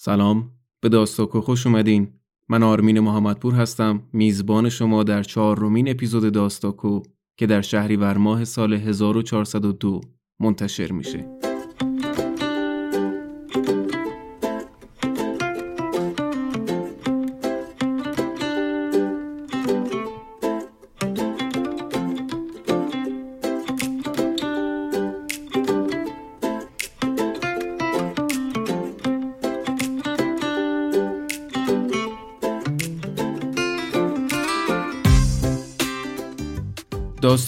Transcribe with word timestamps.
سلام 0.00 0.50
به 0.80 0.88
داستاکو 0.88 1.40
خوش 1.40 1.66
اومدین. 1.66 2.08
من 2.48 2.62
آرمین 2.62 3.00
محمدپور 3.00 3.54
هستم 3.54 4.02
میزبان 4.12 4.68
شما 4.68 5.02
در 5.02 5.22
چهارمین 5.22 5.88
اپیزود 5.88 6.32
داستاکو 6.32 7.02
که 7.36 7.46
در 7.46 7.60
شهریور 7.60 8.16
ماه 8.16 8.44
سال 8.44 8.72
1402 8.72 10.00
منتشر 10.40 10.92
میشه. 10.92 11.47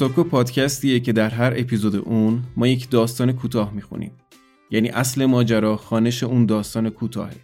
داستاکو 0.01 0.25
پادکستیه 0.25 1.01
که 1.01 1.13
در 1.13 1.31
هر 1.31 1.53
اپیزود 1.57 1.97
اون 1.97 2.43
ما 2.57 2.67
یک 2.67 2.91
داستان 2.91 3.33
کوتاه 3.33 3.75
می‌خونیم. 3.75 4.13
یعنی 4.71 4.89
اصل 4.89 5.25
ماجرا 5.25 5.77
خانش 5.77 6.23
اون 6.23 6.47
داستان 6.47 6.91
کوتاهه. 6.91 7.37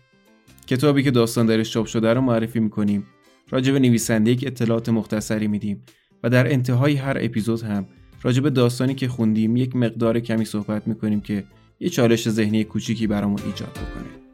کتابی 0.67 1.03
که 1.03 1.11
داستان 1.11 1.47
درش 1.47 1.71
چاپ 1.71 1.87
شده 1.87 2.15
رو 2.15 2.21
معرفی 2.21 2.61
می‌کنیم. 2.61 3.07
راجع 3.51 3.73
به 3.73 3.79
نویسنده 3.79 4.31
یک 4.31 4.45
اطلاعات 4.47 4.89
مختصری 4.89 5.49
میدیم 5.49 5.83
و 6.23 6.31
در 6.31 6.53
انتهای 6.53 6.95
هر 6.95 7.17
اپیزود 7.21 7.63
هم 7.63 7.87
راجع 8.23 8.43
به 8.43 8.51
داستانی 8.51 8.95
که 8.95 9.09
خوندیم 9.09 9.57
یک 9.57 9.77
مقدار 9.77 10.21
کمی 10.21 10.45
صحبت 10.45 10.89
می‌کنیم 10.89 11.21
که 11.21 11.45
یه 11.81 11.89
چالش 11.89 12.29
ذهنی 12.29 12.65
کوچیکی 12.65 13.07
برامون 13.07 13.39
ایجاد 13.47 13.71
بکنه. 13.71 14.26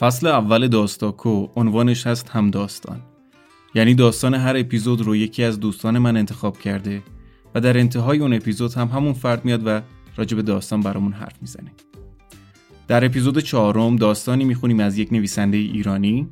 فصل 0.00 0.26
اول 0.26 0.68
داستاکو 0.68 1.46
عنوانش 1.56 2.06
هست 2.06 2.28
هم 2.30 2.50
داستان. 2.50 3.00
یعنی 3.74 3.94
داستان 3.94 4.34
هر 4.34 4.56
اپیزود 4.56 5.00
رو 5.00 5.16
یکی 5.16 5.44
از 5.44 5.60
دوستان 5.60 5.98
من 5.98 6.16
انتخاب 6.16 6.58
کرده 6.58 7.02
و 7.54 7.60
در 7.60 7.78
انتهای 7.78 8.18
اون 8.18 8.32
اپیزود 8.32 8.74
هم 8.74 8.88
همون 8.88 9.12
فرد 9.12 9.44
میاد 9.44 9.66
و 9.66 9.80
راجع 10.16 10.36
به 10.36 10.42
داستان 10.42 10.80
برامون 10.80 11.12
حرف 11.12 11.36
می‌زنه. 11.40 11.70
در 12.88 13.04
اپیزود 13.04 13.38
چهارم 13.38 13.96
داستانی 13.96 14.44
می‌خونیم 14.44 14.80
از 14.80 14.98
یک 14.98 15.12
نویسنده 15.12 15.56
ایرانی. 15.56 16.28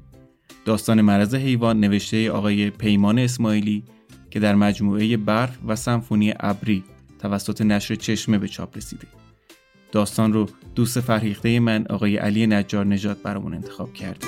داستان 0.65 1.01
مرض 1.01 1.35
حیوان 1.35 1.81
نوشته 1.81 2.31
آقای 2.31 2.71
پیمان 2.71 3.19
اسماعیلی 3.19 3.85
که 4.31 4.41
در 4.41 4.55
مجموعه 4.55 5.17
برف 5.17 5.59
و 5.67 5.77
سمفونی 5.77 6.35
ابری 6.41 6.85
توسط 7.19 7.63
نشر 7.63 7.95
چشمه 7.95 8.39
به 8.39 8.49
چاپ 8.49 8.77
رسیده. 8.77 9.07
داستان 9.93 10.33
رو 10.33 10.47
دوست 10.75 11.01
فرهیخته 11.01 11.61
من 11.61 11.87
آقای 11.91 12.17
علی 12.17 12.47
نجار 12.47 12.87
نجات 12.87 13.23
برامون 13.23 13.55
انتخاب 13.55 13.93
کرده. 13.93 14.27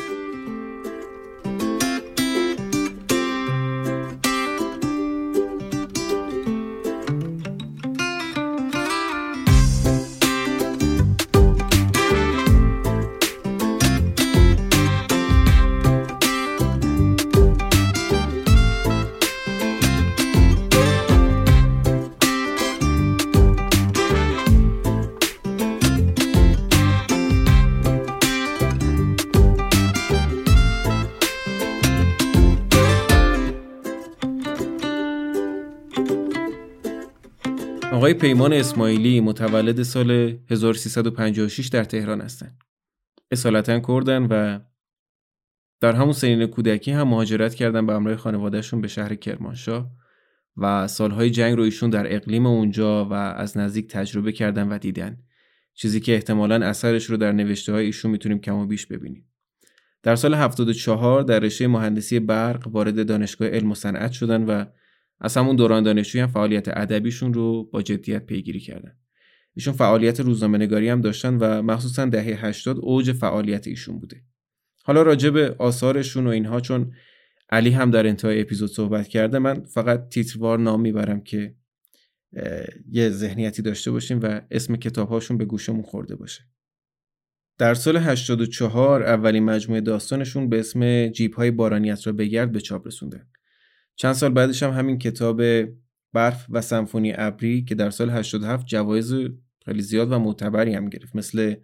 آقای 38.11 38.21
پیمان 38.21 38.53
اسماعیلی 38.53 39.21
متولد 39.21 39.83
سال 39.83 40.11
1356 40.51 41.69
در 41.69 41.85
تهران 41.85 42.21
هستند. 42.21 42.59
اصالتا 43.31 43.81
کردن 43.81 44.23
و 44.23 44.61
در 45.81 45.93
همون 45.93 46.13
سنین 46.13 46.47
کودکی 46.47 46.91
هم 46.91 47.09
مهاجرت 47.09 47.55
کردن 47.55 47.87
به 47.87 47.93
همراه 47.93 48.17
خانوادهشون 48.17 48.81
به 48.81 48.89
شهر 48.89 49.15
کرمانشاه 49.15 49.91
و 50.57 50.89
سالهای 50.89 51.31
جنگ 51.31 51.57
رو 51.57 51.63
ایشون 51.63 51.91
در 51.91 52.15
اقلیم 52.15 52.47
اونجا 52.47 53.05
و 53.05 53.13
از 53.13 53.57
نزدیک 53.57 53.89
تجربه 53.89 54.33
کردن 54.33 54.69
و 54.69 54.79
دیدن 54.79 55.19
چیزی 55.75 56.01
که 56.01 56.15
احتمالا 56.15 56.67
اثرش 56.67 57.05
رو 57.05 57.17
در 57.17 57.33
نوشته 57.33 57.73
های 57.73 57.87
ایشون 57.87 58.11
می‌تونیم 58.11 58.39
کم 58.39 58.55
و 58.55 58.67
بیش 58.67 58.87
ببینیم 58.87 59.25
در 60.03 60.17
سال 60.17 60.35
74 60.35 61.23
در 61.23 61.39
رشته 61.39 61.67
مهندسی 61.67 62.21
برق 62.21 62.69
وارد 62.69 63.07
دانشگاه 63.07 63.49
علم 63.49 63.71
و 63.71 63.75
صنعت 63.75 64.13
شدن 64.13 64.43
و 64.43 64.65
از 65.21 65.37
همون 65.37 65.57
دوران 65.57 65.83
دانشجویی 65.83 66.23
هم 66.23 66.29
فعالیت 66.29 66.69
ادبیشون 66.69 67.35
رو 67.35 67.65
با 67.65 67.83
جدیت 67.83 68.27
پیگیری 68.27 68.61
کردن. 68.61 68.97
ایشون 69.55 69.75
فعالیت 69.75 70.21
روزنامه 70.21 70.59
نگاری 70.59 70.89
هم 70.89 71.01
داشتن 71.01 71.37
و 71.37 71.63
مخصوصا 71.63 72.07
دهه 72.07 72.47
80 72.47 72.79
اوج 72.81 73.13
فعالیت 73.13 73.67
ایشون 73.67 73.99
بوده. 73.99 74.23
حالا 74.85 75.03
راجع 75.03 75.31
به 75.31 75.55
آثارشون 75.59 76.27
و 76.27 76.31
اینها 76.31 76.61
چون 76.61 76.93
علی 77.51 77.71
هم 77.71 77.91
در 77.91 78.07
انتهای 78.07 78.41
اپیزود 78.41 78.71
صحبت 78.71 79.09
کرده 79.09 79.39
من 79.39 79.63
فقط 79.65 80.09
تیتروار 80.09 80.59
نام 80.59 80.81
می‌برم 80.81 81.21
که 81.21 81.55
یه 82.91 83.11
ذهنیتی 83.11 83.63
داشته 83.63 83.91
باشیم 83.91 84.21
و 84.23 84.41
اسم 84.51 84.77
کتابهاشون 84.77 85.39
به 85.39 85.45
گوشمون 85.45 85.83
خورده 85.83 86.17
باشه. 86.17 86.43
در 87.59 87.75
سال 87.75 87.97
84 87.97 89.03
اولین 89.03 89.45
مجموعه 89.45 89.81
داستانشون 89.81 90.49
به 90.49 90.61
اسم 90.61 91.09
جیب 91.09 91.35
های 91.35 91.51
بارانیت 91.51 92.07
را 92.07 92.13
بگرد 92.13 92.53
به 92.53 92.61
چاپ 92.61 92.87
رسوندن 92.87 93.27
چند 94.01 94.13
سال 94.13 94.33
بعدش 94.33 94.63
هم 94.63 94.71
همین 94.71 94.99
کتاب 94.99 95.43
برف 96.13 96.47
و 96.51 96.61
سمفونی 96.61 97.13
ابری 97.17 97.65
که 97.65 97.75
در 97.75 97.91
سال 97.91 98.11
87 98.11 98.67
جوایز 98.67 99.15
خیلی 99.65 99.83
زیاد 99.83 100.13
و 100.13 100.19
معتبری 100.19 100.75
هم 100.75 100.89
گرفت 100.89 101.17
مثل 101.17 101.55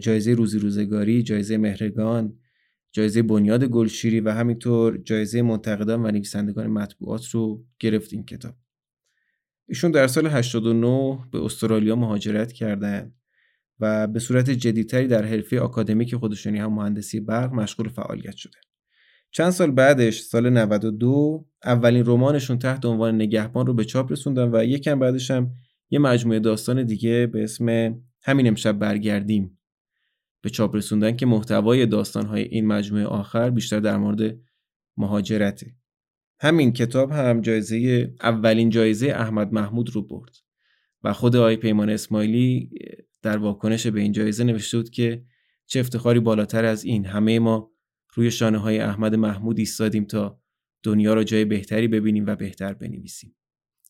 جایزه 0.00 0.34
روزی 0.34 0.58
روزگاری، 0.58 1.22
جایزه 1.22 1.58
مهرگان، 1.58 2.38
جایزه 2.92 3.22
بنیاد 3.22 3.64
گلشیری 3.64 4.20
و 4.20 4.30
همینطور 4.30 4.96
جایزه 4.96 5.42
منتقدان 5.42 6.06
و 6.06 6.10
نویسندگان 6.10 6.66
مطبوعات 6.66 7.26
رو 7.26 7.64
گرفت 7.78 8.12
این 8.12 8.24
کتاب. 8.24 8.54
ایشون 9.68 9.90
در 9.90 10.06
سال 10.06 10.26
89 10.26 11.18
به 11.32 11.44
استرالیا 11.44 11.96
مهاجرت 11.96 12.52
کردند 12.52 13.14
و 13.78 14.06
به 14.06 14.18
صورت 14.18 14.50
جدیدتری 14.50 15.06
در 15.06 15.24
حرفه 15.24 15.60
آکادمیک 15.60 16.16
خودشونی 16.16 16.58
هم 16.58 16.72
مهندسی 16.72 17.20
برق 17.20 17.52
مشغول 17.52 17.88
فعالیت 17.88 18.36
شدن. 18.36 18.60
چند 19.32 19.50
سال 19.50 19.70
بعدش 19.70 20.20
سال 20.20 20.50
92 20.50 21.46
اولین 21.64 22.02
رمانشون 22.06 22.58
تحت 22.58 22.84
عنوان 22.84 23.14
نگهبان 23.14 23.66
رو 23.66 23.74
به 23.74 23.84
چاپ 23.84 24.12
رسوندن 24.12 24.50
و 24.54 24.64
یکم 24.64 24.98
بعدش 24.98 25.30
هم 25.30 25.50
یه 25.90 25.98
مجموعه 25.98 26.38
داستان 26.38 26.84
دیگه 26.84 27.26
به 27.26 27.44
اسم 27.44 27.94
همین 28.22 28.46
امشب 28.46 28.72
برگردیم 28.72 29.58
به 30.42 30.50
چاپ 30.50 30.76
رسوندن 30.76 31.16
که 31.16 31.26
محتوای 31.26 31.86
داستانهای 31.86 32.42
این 32.42 32.66
مجموعه 32.66 33.04
آخر 33.04 33.50
بیشتر 33.50 33.80
در 33.80 33.96
مورد 33.96 34.36
مهاجرته. 34.96 35.74
همین 36.40 36.72
کتاب 36.72 37.10
هم 37.10 37.40
جایزه 37.40 38.12
اولین 38.22 38.70
جایزه 38.70 39.06
احمد 39.06 39.52
محمود 39.52 39.90
رو 39.90 40.02
برد 40.02 40.36
و 41.02 41.12
خود 41.12 41.36
آقای 41.36 41.56
پیمان 41.56 41.90
اسماعیلی 41.90 42.70
در 43.22 43.38
واکنش 43.38 43.86
به 43.86 44.00
این 44.00 44.12
جایزه 44.12 44.44
نوشته 44.44 44.76
بود 44.76 44.90
که 44.90 45.24
چه 45.66 45.80
افتخاری 45.80 46.20
بالاتر 46.20 46.64
از 46.64 46.84
این. 46.84 47.06
همه 47.06 47.38
ما 47.38 47.69
روی 48.14 48.30
شانه 48.30 48.58
های 48.58 48.78
احمد 48.78 49.14
محمود 49.14 49.58
ایستادیم 49.58 50.04
تا 50.04 50.40
دنیا 50.82 51.14
را 51.14 51.24
جای 51.24 51.44
بهتری 51.44 51.88
ببینیم 51.88 52.26
و 52.26 52.36
بهتر 52.36 52.72
بنویسیم. 52.72 53.36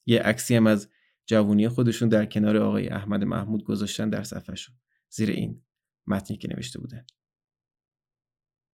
یه 0.07 0.21
عکسی 0.21 0.55
هم 0.55 0.67
از 0.67 0.89
جوونی 1.27 1.69
خودشون 1.69 2.09
در 2.09 2.27
کنار 2.27 2.57
آقای 2.57 2.89
احمد 2.89 3.25
محمود 3.25 3.65
گذاشتن 3.65 4.11
در 4.11 4.23
صفحهشون 4.23 4.75
زیر 5.11 5.31
این 5.31 5.63
متنی 6.07 6.37
که 6.37 6.49
نوشته 6.49 6.81
بودن. 6.81 7.05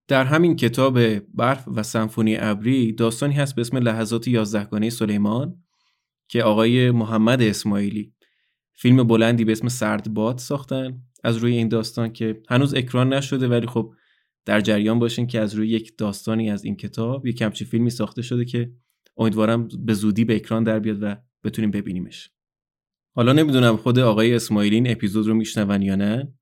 در 0.08 0.24
همین 0.24 0.56
کتاب 0.56 1.18
برف 1.18 1.68
و 1.68 1.82
سمفونی 1.82 2.36
ابری 2.36 2.92
داستانی 2.92 3.34
هست 3.34 3.54
به 3.54 3.60
اسم 3.60 3.76
لحظات 3.76 4.28
یازدهگانه 4.28 4.90
سلیمان 4.90 5.62
که 6.28 6.42
آقای 6.42 6.90
محمد 6.90 7.42
اسماعیلی 7.42 8.14
فیلم 8.74 9.04
بلندی 9.04 9.44
به 9.44 9.52
اسم 9.52 9.68
سردباد 9.68 10.38
ساختن 10.38 11.02
از 11.24 11.36
روی 11.36 11.56
این 11.56 11.68
داستان 11.68 12.12
که 12.12 12.42
هنوز 12.48 12.74
اکران 12.74 13.12
نشده 13.12 13.48
ولی 13.48 13.66
خب 13.66 13.94
در 14.46 14.60
جریان 14.60 14.98
باشین 14.98 15.26
که 15.26 15.40
از 15.40 15.54
روی 15.54 15.68
یک 15.68 15.98
داستانی 15.98 16.50
از 16.50 16.64
این 16.64 16.76
کتاب 16.76 17.26
یک 17.26 17.36
کمچی 17.36 17.64
فیلمی 17.64 17.90
ساخته 17.90 18.22
شده 18.22 18.44
که 18.44 18.72
امیدوارم 19.16 19.68
به 19.84 19.94
زودی 19.94 20.24
به 20.24 20.36
اکران 20.36 20.64
در 20.64 20.78
بیاد 20.78 20.98
و 21.02 21.16
بتونیم 21.44 21.70
ببینیمش. 21.70 22.30
حالا 23.14 23.32
نمی‌دونم 23.32 23.76
خود 23.76 23.98
آقای 23.98 24.34
اسماعیلی 24.34 24.76
این 24.76 24.90
اپیزود 24.90 25.26
رو 25.26 25.34
میشنون 25.34 25.82
یا 25.82 25.96
نه. 25.96 26.32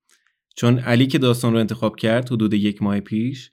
چون 0.57 0.79
علی 0.79 1.07
که 1.07 1.19
داستان 1.19 1.53
رو 1.53 1.59
انتخاب 1.59 1.97
کرد 1.97 2.33
حدود 2.33 2.55
یک 2.55 2.83
ماه 2.83 3.01
پیش 3.01 3.51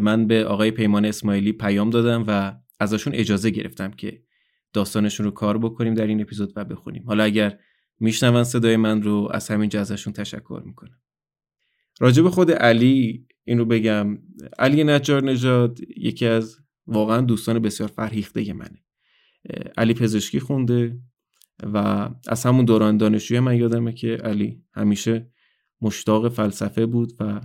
من 0.00 0.26
به 0.26 0.44
آقای 0.44 0.70
پیمان 0.70 1.04
اسماعیلی 1.04 1.52
پیام 1.52 1.90
دادم 1.90 2.24
و 2.28 2.56
ازشون 2.80 3.14
اجازه 3.14 3.50
گرفتم 3.50 3.90
که 3.90 4.22
داستانشون 4.72 5.26
رو 5.26 5.32
کار 5.32 5.58
بکنیم 5.58 5.94
در 5.94 6.06
این 6.06 6.20
اپیزود 6.20 6.52
و 6.56 6.64
بخونیم. 6.64 7.02
حالا 7.06 7.24
اگر 7.24 7.58
میشنون 8.00 8.44
صدای 8.44 8.76
من 8.76 9.02
رو 9.02 9.28
از 9.32 9.48
همین 9.48 9.70
ازشون 9.76 10.12
تشکر 10.12 10.62
می‌کنم. 10.66 11.00
راجب 12.00 12.28
خود 12.28 12.50
علی 12.50 13.26
این 13.50 13.58
رو 13.58 13.64
بگم. 13.64 14.18
علی 14.58 14.84
نجار 14.84 15.22
نژاد 15.22 15.78
یکی 15.96 16.26
از 16.26 16.56
واقعا 16.86 17.20
دوستان 17.20 17.58
بسیار 17.58 17.88
فرهیخته 17.88 18.52
منه. 18.52 18.84
علی 19.76 19.94
پزشکی 19.94 20.40
خونده 20.40 20.98
و 21.62 22.08
از 22.28 22.44
همون 22.44 22.64
دوران 22.64 22.96
دانشجوی 22.96 23.40
من 23.40 23.56
یادمه 23.56 23.92
که 23.92 24.16
علی 24.16 24.64
همیشه 24.72 25.30
مشتاق 25.80 26.28
فلسفه 26.28 26.86
بود 26.86 27.12
و 27.20 27.40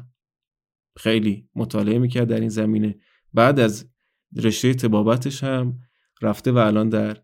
خیلی 0.98 1.50
مطالعه 1.56 2.00
می‌کرد 2.00 2.28
در 2.28 2.40
این 2.40 2.50
زمینه. 2.50 2.96
بعد 3.34 3.60
از 3.60 3.90
رشته 4.36 4.74
تبابتش 4.74 5.44
هم 5.44 5.80
رفته 6.22 6.52
و 6.52 6.58
الان 6.58 6.90
در 6.90 7.18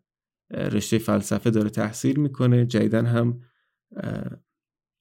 رشته 0.51 0.97
فلسفه 0.97 1.49
داره 1.49 1.69
تحصیل 1.69 2.19
می‌کنه. 2.19 2.65
جدیدن 2.65 3.05
هم 3.05 3.41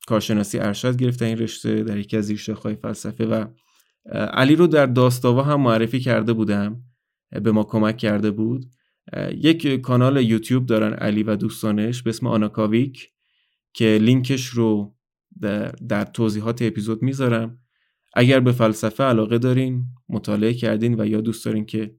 کارشناسی 0.07 0.59
ارشد 0.59 0.97
گرفته 0.97 1.25
این 1.25 1.39
رشته 1.39 1.83
در 1.83 1.99
یکی 1.99 2.17
از 2.17 2.25
زیرشاخه‌های 2.25 2.75
فلسفه 2.75 3.27
و 3.27 3.45
علی 4.13 4.57
رو 4.57 4.67
در 4.67 4.87
داستاوا 4.87 5.43
هم 5.43 5.61
معرفی 5.61 6.01
کرده 6.01 6.33
بودم 6.33 6.83
به 7.31 7.53
ما 7.53 7.65
کمک 7.65 7.97
کرده 7.97 8.31
بود. 8.31 8.67
یک 9.35 9.81
کانال 9.81 10.25
یوتیوب 10.25 10.67
دارن 10.67 10.93
علی 10.93 11.23
و 11.23 11.37
دوستانش 11.37 12.03
به 12.03 12.11
اسم 12.11 12.27
آناکاویک 12.27 13.11
که 13.73 13.99
لینکش 14.03 14.47
رو 14.47 14.95
در, 15.89 16.05
توضیحات 16.05 16.63
اپیزود 16.63 17.03
می‌ذارم. 17.03 17.59
اگر 18.15 18.41
به 18.41 18.53
فلسفه 18.53 19.05
علاقه 19.05 19.39
دارین 19.39 19.85
مطالعه 20.09 20.55
کردین 20.55 21.01
و 21.01 21.07
یا 21.07 21.21
دوست 21.21 21.45
دارین 21.45 21.67
که 21.67 21.95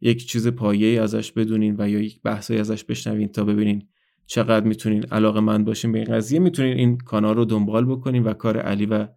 یک 0.00 0.26
چیز 0.26 0.48
پایه 0.48 1.02
ازش 1.02 1.32
بدونین 1.32 1.76
و 1.78 1.88
یا 1.88 2.00
یک 2.00 2.22
بحثی 2.22 2.58
ازش 2.58 2.84
بشنوین 2.84 3.28
تا 3.28 3.44
ببینین 3.44 3.88
چقدر 4.26 4.66
می‌تونین 4.66 5.04
علاقه 5.04 5.40
من 5.40 5.64
باشین 5.64 5.92
به 5.92 5.98
این 5.98 6.16
قضیه 6.16 6.38
می‌تونین 6.38 6.78
این 6.78 6.98
کانال 6.98 7.36
رو 7.36 7.44
دنبال 7.44 7.84
بکنین 7.84 8.22
و 8.22 8.32
کار 8.32 8.58
علی 8.58 8.86
و 8.86 9.08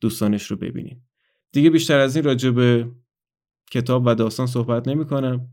دوستانش 0.00 0.50
رو 0.50 0.56
ببینین. 0.56 1.00
دیگه 1.52 1.70
بیشتر 1.70 1.98
از 1.98 2.16
این 2.16 2.24
راجع 2.24 2.50
به 2.50 2.90
کتاب 3.70 4.02
و 4.06 4.14
داستان 4.14 4.46
صحبت 4.46 4.88
نمی 4.88 5.06
کنم 5.06 5.48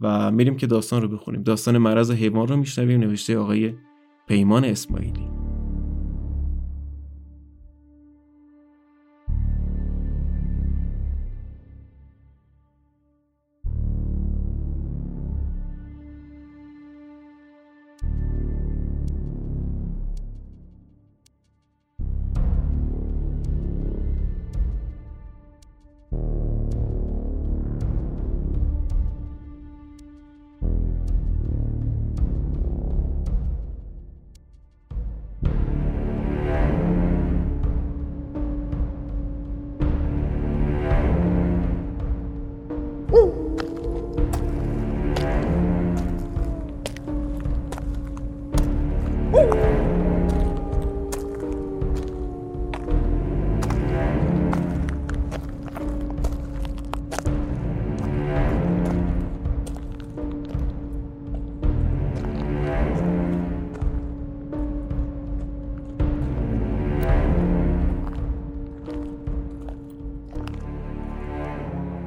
و 0.00 0.30
میریم 0.30 0.56
که 0.56 0.66
داستان 0.66 1.02
رو 1.02 1.08
بخونیم. 1.08 1.42
داستان 1.42 1.78
مرض 1.78 2.10
حیوان 2.10 2.48
رو 2.48 2.56
میشنویم 2.56 3.00
نوشته 3.00 3.38
آقای 3.38 3.74
پیمان 4.28 4.64
اسماعیلی. 4.64 5.45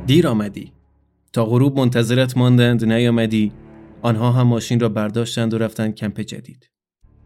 دیر 0.10 0.28
آمدی. 0.28 0.74
تا 1.34 1.46
غروب 1.46 1.80
منتظرت 1.80 2.38
ماندند 2.38 2.86
نیامدی. 2.86 3.52
آنها 4.02 4.32
هم 4.32 4.48
ماشین 4.48 4.80
را 4.80 4.90
برداشتند 4.90 5.54
و 5.54 5.58
رفتند 5.58 5.96
کمپ 5.96 6.20
جدید. 6.20 6.70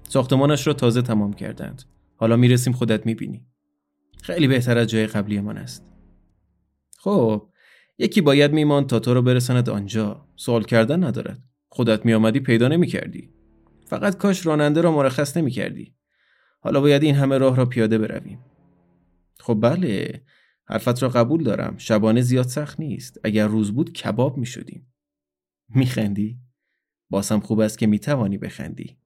ساختمانش 0.03 0.67
را 0.67 0.73
تازه 0.73 1.01
تمام 1.01 1.33
کردند. 1.33 1.83
حالا 2.15 2.35
می‌رسیم 2.35 2.73
خودت 2.73 3.05
می‌بینی. 3.05 3.45
خیلی 4.21 4.47
بهتر 4.47 4.77
از 4.77 4.87
جای 4.87 5.07
قبلیمان 5.07 5.57
است. 5.57 5.85
خب 6.97 7.49
یکی 7.97 8.21
باید 8.21 8.53
میماند 8.53 8.87
تا 8.87 8.99
تو 8.99 9.13
رو 9.13 9.21
برساند 9.21 9.69
آنجا. 9.69 10.27
سوال 10.35 10.63
کردن 10.63 11.03
ندارد. 11.03 11.39
خودت 11.69 12.05
میآمدی 12.05 12.39
پیدا 12.39 12.67
نمی‌کردی. 12.67 13.29
فقط 13.85 14.17
کاش 14.17 14.45
راننده 14.45 14.81
را 14.81 14.91
مرخص 14.91 15.37
نمی‌کردی. 15.37 15.95
حالا 16.59 16.81
باید 16.81 17.03
این 17.03 17.15
همه 17.15 17.37
راه 17.37 17.55
را 17.55 17.65
پیاده 17.65 17.97
برویم. 17.97 18.39
خب 19.39 19.59
بله. 19.61 20.21
حرفت 20.65 21.03
را 21.03 21.09
قبول 21.09 21.43
دارم. 21.43 21.77
شبانه 21.77 22.21
زیاد 22.21 22.47
سخت 22.47 22.79
نیست. 22.79 23.19
اگر 23.23 23.47
روز 23.47 23.71
بود 23.71 23.93
کباب 23.93 24.37
می 24.37 24.45
شدیم 24.45 24.93
میخندی؟ 25.69 26.39
باسم 27.09 27.39
خوب 27.39 27.59
است 27.59 27.77
که 27.77 27.87
می‌توانی 27.87 28.37
بخندی. 28.37 28.97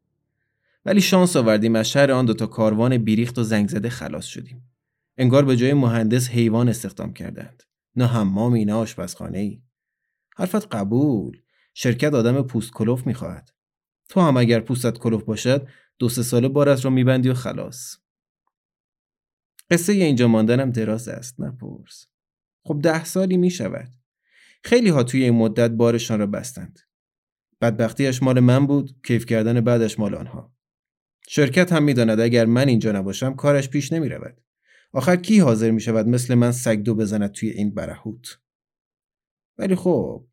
ولی 0.86 1.02
شانس 1.02 1.36
آوردیم 1.36 1.76
از 1.76 1.90
شهر 1.90 2.12
آن 2.12 2.26
دوتا 2.26 2.48
کاروان 2.48 2.98
بیریخت 2.98 3.40
و 3.40 3.44
زنگ 3.44 3.70
زده 3.70 3.90
خلاص 3.90 4.26
شدیم. 4.26 4.70
انگار 5.18 5.46
به 5.46 5.58
جای 5.58 5.74
مهندس 5.74 6.30
حیوان 6.30 6.70
استخدام 6.70 7.14
کردند. 7.14 7.64
نه 7.96 8.08
حمامی 8.08 8.66
نه 8.66 8.74
آشپزخانه 8.74 9.40
ای 9.40 9.62
حرفت 10.36 10.76
قبول. 10.76 11.42
شرکت 11.74 12.14
آدم 12.14 12.42
پوست 12.42 12.72
کلوف 12.72 13.08
می‌خواهد. 13.08 13.50
تو 14.10 14.22
هم 14.22 14.38
اگر 14.38 14.60
پوستت 14.60 14.98
کلوف 14.98 15.24
باشد 15.24 15.68
دو 16.00 16.10
سه 16.10 16.24
ساله 16.24 16.48
بارت 16.48 16.86
را 16.86 16.92
میبندی 16.92 17.30
و 17.30 17.34
خلاص. 17.34 17.98
قصه 19.70 19.94
اینجا 19.94 20.28
ماندنم 20.28 20.72
دراز 20.72 21.08
است 21.08 21.40
نپرس. 21.40 22.08
خب 22.64 22.80
ده 22.84 23.04
سالی 23.04 23.38
می 23.38 23.50
شود. 23.50 23.90
خیلی 24.64 24.90
ها 24.90 25.04
توی 25.04 25.24
این 25.24 25.34
مدت 25.34 25.72
بارشان 25.72 26.20
را 26.20 26.28
بستند. 26.28 26.80
بدبختیش 27.62 28.24
مال 28.24 28.40
من 28.40 28.68
بود 28.68 28.96
کیف 29.04 29.26
کردن 29.26 29.62
بعدش 29.62 30.00
مال 30.00 30.16
آنها. 30.16 30.54
شرکت 31.28 31.74
هم 31.74 31.84
می‌داند 31.84 32.20
اگر 32.20 32.46
من 32.46 32.68
اینجا 32.68 32.92
نباشم 32.92 33.34
کارش 33.34 33.70
پیش 33.70 33.94
نمی 33.94 34.10
رود. 34.10 34.42
آخر 34.94 35.16
کی 35.16 35.40
حاضر 35.40 35.72
می 35.72 35.82
شود 35.82 36.08
مثل 36.08 36.36
من 36.36 36.52
سگدو 36.52 36.96
بزند 36.96 37.32
توی 37.32 37.50
این 37.50 37.74
برهوت؟ 37.74 38.40
ولی 39.58 39.76
خب 39.76 40.28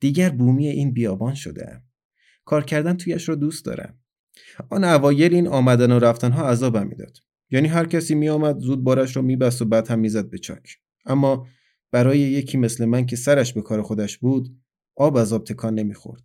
دیگر 0.00 0.30
بومی 0.30 0.68
این 0.68 0.92
بیابان 0.92 1.34
شده 1.34 1.82
کار 2.44 2.64
کردن 2.64 2.96
تویش 2.96 3.28
را 3.28 3.34
دوست 3.34 3.64
دارم. 3.64 3.98
آن 4.70 4.84
اوایل 4.84 5.34
این 5.34 5.48
آمدن 5.48 5.92
و 5.92 5.98
رفتن 5.98 6.32
ها 6.32 6.48
عذابم 6.48 6.86
می‌داد. 6.86 7.18
یعنی 7.50 7.68
هر 7.68 7.86
کسی 7.86 8.14
میآمد 8.14 8.58
زود 8.58 8.84
بارش 8.84 9.16
رو 9.16 9.22
میبست 9.22 9.62
و 9.62 9.64
بعد 9.64 9.88
هم 9.88 9.98
می‌زد 9.98 10.30
به 10.30 10.38
چاک 10.38 10.78
اما 11.06 11.46
برای 11.92 12.18
یکی 12.18 12.58
مثل 12.58 12.84
من 12.84 13.06
که 13.06 13.16
سرش 13.16 13.52
به 13.52 13.62
کار 13.62 13.82
خودش 13.82 14.18
بود 14.18 14.60
آب 14.96 15.16
از 15.16 15.32
آب 15.32 15.44
تکان 15.44 15.74
نمی‌خورد. 15.74 16.22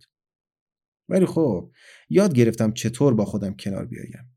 ولی 1.08 1.26
خب 1.26 1.72
یاد 2.08 2.34
گرفتم 2.34 2.72
چطور 2.72 3.14
با 3.14 3.24
خودم 3.24 3.54
کنار 3.54 3.86
بیایم. 3.86 4.36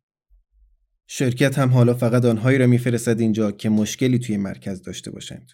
شرکت 1.08 1.60
هم 1.60 1.70
حالا 1.70 1.94
فقط 1.94 2.26
آنهایی 2.26 2.58
را 2.58 2.68
میفرستد 2.68 3.20
اینجا 3.20 3.52
که 3.52 3.70
مشکلی 3.70 4.20
توی 4.20 4.38
مرکز 4.38 4.82
داشته 4.82 5.12
باشند. 5.12 5.52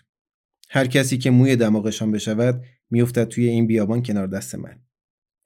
هر 0.70 0.88
کسی 0.88 1.18
که 1.18 1.32
موی 1.32 1.56
دماغشان 1.56 2.12
بشود 2.12 2.64
میافتد 2.90 3.24
توی 3.24 3.48
این 3.48 3.68
بیابان 3.68 4.04
کنار 4.04 4.28
دست 4.28 4.56
من. 4.56 4.80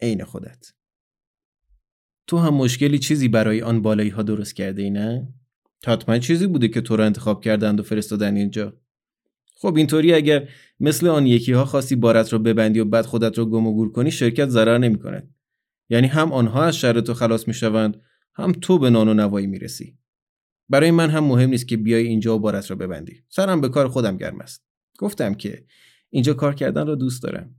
عین 0.01 0.23
خودت. 0.23 0.73
تو 2.27 2.37
هم 2.37 2.53
مشکلی 2.53 2.99
چیزی 2.99 3.27
برای 3.27 3.61
آن 3.61 3.81
بالایی 3.81 4.09
ها 4.09 4.23
درست 4.23 4.55
کرده 4.55 4.81
ای 4.81 4.89
نه؟ 4.89 5.33
حتما 5.85 6.19
چیزی 6.19 6.47
بوده 6.47 6.67
که 6.67 6.81
تو 6.81 6.95
رو 6.95 7.03
انتخاب 7.03 7.43
کردند 7.43 7.79
و 7.79 7.83
فرستادن 7.83 8.35
اینجا. 8.35 8.73
خب 9.55 9.75
اینطوری 9.75 10.13
اگر 10.13 10.49
مثل 10.79 11.07
آن 11.07 11.27
یکی 11.27 11.51
ها 11.51 11.65
خواستی 11.65 11.95
بارت 11.95 12.33
رو 12.33 12.39
ببندی 12.39 12.79
و 12.79 12.85
بعد 12.85 13.05
خودت 13.05 13.37
رو 13.37 13.45
گم 13.45 13.67
و 13.67 13.73
گور 13.73 13.91
کنی 13.91 14.11
شرکت 14.11 14.49
ضرر 14.49 14.77
نمی 14.77 14.99
کند. 14.99 15.33
یعنی 15.89 16.07
هم 16.07 16.31
آنها 16.31 16.63
از 16.63 16.77
شر 16.77 17.01
تو 17.01 17.13
خلاص 17.13 17.47
می 17.47 17.53
شوند 17.53 18.01
هم 18.33 18.51
تو 18.51 18.79
به 18.79 18.89
نان 18.89 19.07
و 19.07 19.13
نوایی 19.13 19.47
می 19.47 19.59
رسی. 19.59 19.97
برای 20.69 20.91
من 20.91 21.09
هم 21.09 21.23
مهم 21.23 21.49
نیست 21.49 21.67
که 21.67 21.77
بیای 21.77 22.07
اینجا 22.07 22.35
و 22.35 22.39
بارت 22.39 22.69
را 22.69 22.75
ببندی. 22.75 23.23
سرم 23.29 23.61
به 23.61 23.69
کار 23.69 23.87
خودم 23.87 24.17
گرم 24.17 24.41
است. 24.41 24.65
گفتم 24.99 25.33
که 25.33 25.65
اینجا 26.09 26.33
کار 26.33 26.55
کردن 26.55 26.87
را 26.87 26.95
دوست 26.95 27.23
دارم. 27.23 27.55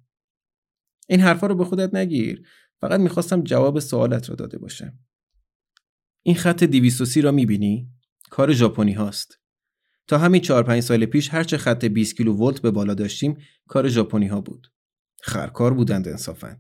این 1.08 1.20
حرفا 1.20 1.46
رو 1.46 1.54
به 1.54 1.64
خودت 1.64 1.94
نگیر. 1.94 2.42
فقط 2.80 3.00
می‌خواستم 3.00 3.42
جواب 3.42 3.78
سوالت 3.78 4.30
را 4.30 4.36
داده 4.36 4.58
باشم. 4.58 4.98
این 6.22 6.34
خط 6.34 6.64
230 6.64 7.22
را 7.22 7.32
می‌بینی؟ 7.32 7.88
کار 8.30 8.52
ژاپنی 8.52 8.92
هاست. 8.92 9.38
تا 10.06 10.18
همین 10.18 10.42
4 10.42 10.62
5 10.62 10.82
سال 10.82 11.06
پیش 11.06 11.34
هرچه 11.34 11.58
خط 11.58 11.84
20 11.84 12.16
کیلو 12.16 12.36
ولت 12.36 12.60
به 12.60 12.70
بالا 12.70 12.94
داشتیم 12.94 13.36
کار 13.68 13.88
ژاپنی 13.88 14.26
ها 14.26 14.40
بود. 14.40 14.72
خرکار 15.22 15.74
بودند 15.74 16.08
انصافا. 16.08 16.56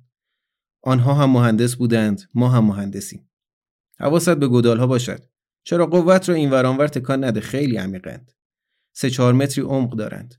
آنها 0.82 1.14
هم 1.14 1.30
مهندس 1.30 1.76
بودند 1.76 2.22
ما 2.34 2.48
هم 2.48 2.64
مهندسیم. 2.64 3.30
حواست 3.98 4.36
به 4.36 4.48
گودال 4.48 4.78
ها 4.78 4.86
باشد. 4.86 5.24
چرا 5.64 5.86
قوت 5.86 6.28
را 6.28 6.34
این 6.34 6.50
ورانور 6.50 6.88
تکان 6.88 7.24
نده؟ 7.24 7.40
خیلی 7.40 7.76
عمیقند 7.76 8.32
سه 8.92 9.10
چهار 9.10 9.32
متری 9.32 9.64
عمق 9.64 9.96
دارند. 9.96 10.34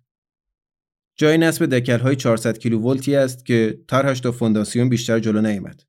جای 1.15 1.37
نصب 1.37 1.65
دکل 1.65 1.99
های 1.99 2.15
400 2.15 2.57
کیلو 2.57 2.79
ولتی 2.79 3.15
است 3.15 3.45
که 3.45 3.79
طرحش 3.87 4.19
تا 4.19 4.31
فونداسیون 4.31 4.89
بیشتر 4.89 5.19
جلو 5.19 5.41
نیامد. 5.41 5.83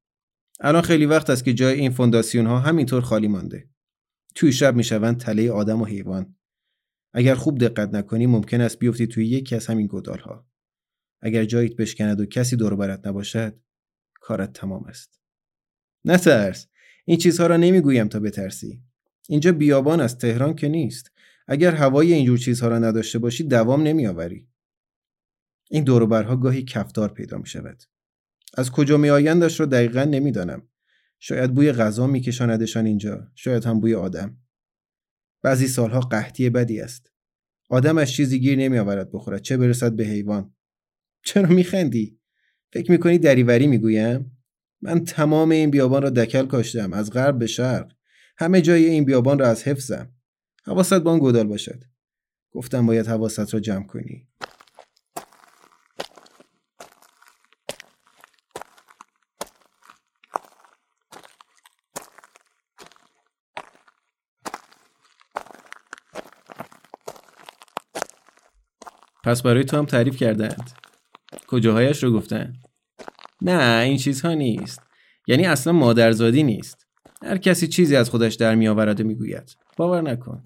الان 0.61 0.83
خیلی 0.83 1.07
وقت 1.07 1.31
است 1.31 1.45
که 1.45 1.55
جای 1.55 1.81
این 1.81 1.91
فونداسیون 1.91 2.47
ها 2.47 2.59
همینطور 2.59 3.01
خالی 3.01 3.29
مانده. 3.29 3.70
توی 4.35 4.53
شب 4.53 4.75
می‌شوند 4.77 5.21
تله 5.21 5.51
آدم 5.51 5.83
و 5.83 5.85
حیوان. 5.85 6.35
اگر 7.13 7.35
خوب 7.35 7.59
دقت 7.59 7.95
نکنی 7.95 8.27
ممکن 8.27 8.61
است 8.61 8.79
بیفتی 8.79 9.07
توی 9.07 9.27
یکی 9.27 9.57
از 9.57 9.67
همین 9.67 9.87
گودال 9.87 10.19
ها 10.19 10.47
اگر 11.23 11.45
جایت 11.45 11.77
بشکند 11.77 12.21
و 12.21 12.27
کسی 12.27 12.57
دور 12.57 12.77
برت 12.77 13.07
نباشد 13.07 13.61
کارت 14.15 14.53
تمام 14.53 14.85
است. 14.85 15.21
نترس. 16.05 16.67
این 17.05 17.19
چیزها 17.19 17.47
را 17.47 17.57
نمی‌گویم 17.57 18.09
تا 18.09 18.21
بترسی. 18.21 18.83
اینجا 19.29 19.53
بیابان 19.53 20.01
از 20.01 20.19
تهران 20.19 20.55
که 20.55 20.69
نیست. 20.69 21.11
اگر 21.49 21.75
هوای 21.75 22.13
اینجور 22.13 22.39
چیزها 22.39 22.69
را 22.69 22.79
نداشته 22.79 23.19
باشی 23.19 23.45
دوام 23.45 23.83
نمیآوری. 23.83 24.49
این 25.71 25.85
دوروبرها 25.85 26.37
گاهی 26.37 26.63
کفدار 26.63 27.13
پیدا 27.13 27.39
می 27.39 27.47
شود. 27.47 27.83
از 28.55 28.71
کجا 28.71 28.97
می 28.97 29.11
آیندش 29.11 29.61
را 29.61 29.67
دقیقا 29.67 30.05
نمی‌دانم. 30.05 30.69
شاید 31.23 31.55
بوی 31.55 31.73
غذا 31.73 32.07
میکشاندشان 32.07 32.87
اینجا 32.87 33.29
شاید 33.35 33.65
هم 33.65 33.81
بوی 33.81 33.95
آدم. 33.95 34.37
بعضی 35.43 35.67
سالها 35.69 36.01
قحطی 36.01 36.51
بدی 36.51 36.81
است. 36.81 37.13
آدم 37.71 37.99
از 37.99 38.11
چیزی 38.11 38.41
گیر 38.41 38.59
نمی 38.59 38.79
آورد 38.79 39.13
بخورد 39.13 39.43
چه 39.43 39.57
برسد 39.57 39.93
به 39.93 40.05
حیوان؟ 40.05 40.55
چرا 41.25 41.49
میخندی؟ 41.49 42.21
فکر 42.73 42.91
می‌کنی 42.91 43.19
دریوری 43.19 43.67
می‌گویم؟ 43.67 44.37
من 44.83 45.05
تمام 45.05 45.51
این 45.51 45.71
بیابان 45.71 46.03
را 46.03 46.11
دکل 46.11 46.47
کاشتم 46.47 46.93
از 46.93 47.11
غرب 47.11 47.39
به 47.39 47.47
شرق. 47.47 47.93
همه 48.39 48.61
جای 48.61 48.85
این 48.85 49.05
بیابان 49.05 49.39
را 49.39 49.49
از 49.49 49.63
حفظم. 49.63 50.15
حواست 50.65 50.95
با 50.95 51.13
آن 51.13 51.19
گودال 51.19 51.47
باشد. 51.47 51.85
گفتم 52.53 52.87
باید 52.87 53.07
حواست 53.07 53.55
را 53.55 53.61
جمع 53.61 53.87
کنی. 53.87 54.29
پس 69.25 69.43
برای 69.43 69.65
تو 69.65 69.77
هم 69.77 69.87
تعریف 69.87 70.17
کردند. 70.17 70.71
کجاهایش 71.47 72.03
رو 72.03 72.13
گفتن؟ 72.13 72.53
نه 73.43 73.83
این 73.83 73.97
چیزها 73.97 74.35
نیست. 74.35 74.83
یعنی 75.27 75.47
اصلا 75.47 75.73
مادرزادی 75.73 76.43
نیست. 76.43 76.87
هر 77.23 77.37
کسی 77.39 77.69
چیزی 77.69 77.97
از 77.97 78.11
خودش 78.11 78.35
در 78.35 78.55
میآورد 78.55 79.01
و 79.01 79.05
می‌گوید 79.05 79.57
باور 79.77 80.03
نکن. 80.03 80.45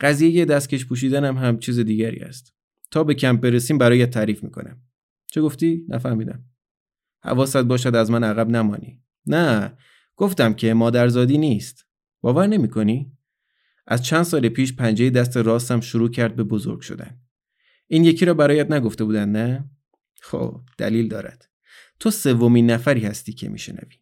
قضیه 0.00 0.44
دستکش 0.44 0.86
پوشیدن 0.86 1.24
هم, 1.24 1.36
هم 1.36 1.58
چیز 1.58 1.78
دیگری 1.78 2.20
است. 2.20 2.54
تا 2.90 3.04
به 3.04 3.14
کمپ 3.14 3.40
برسیم 3.40 3.78
برای 3.78 4.06
تعریف 4.06 4.44
می‌کنم 4.44 4.80
چه 5.26 5.42
گفتی؟ 5.42 5.86
نفهمیدم. 5.88 6.44
حواست 7.24 7.56
باشد 7.56 7.94
از 7.94 8.10
من 8.10 8.24
عقب 8.24 8.48
نمانی. 8.48 9.02
نه 9.26 9.76
گفتم 10.16 10.54
که 10.54 10.74
مادرزادی 10.74 11.38
نیست. 11.38 11.86
باور 12.20 12.46
نمی‌کنی 12.46 13.12
از 13.86 14.02
چند 14.02 14.22
سال 14.22 14.48
پیش 14.48 14.76
پنجه 14.76 15.10
دست 15.10 15.36
راستم 15.36 15.80
شروع 15.80 16.10
کرد 16.10 16.36
به 16.36 16.44
بزرگ 16.44 16.80
شدن. 16.80 17.20
این 17.92 18.04
یکی 18.04 18.24
را 18.24 18.34
برایت 18.34 18.70
نگفته 18.70 19.04
بودن 19.04 19.28
نه؟ 19.28 19.70
خب 20.20 20.60
دلیل 20.78 21.08
دارد. 21.08 21.48
تو 22.00 22.10
سومین 22.10 22.70
نفری 22.70 23.00
هستی 23.00 23.32
که 23.32 23.48
میشنوی. 23.48 23.96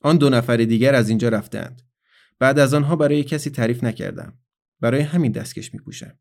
آن 0.00 0.16
دو 0.16 0.30
نفر 0.30 0.56
دیگر 0.56 0.94
از 0.94 1.08
اینجا 1.08 1.28
رفتند. 1.28 1.82
بعد 2.38 2.58
از 2.58 2.74
آنها 2.74 2.96
برای 2.96 3.24
کسی 3.24 3.50
تعریف 3.50 3.84
نکردم. 3.84 4.38
برای 4.80 5.00
همین 5.00 5.32
دستکش 5.32 5.74
میپوشم. 5.74 6.18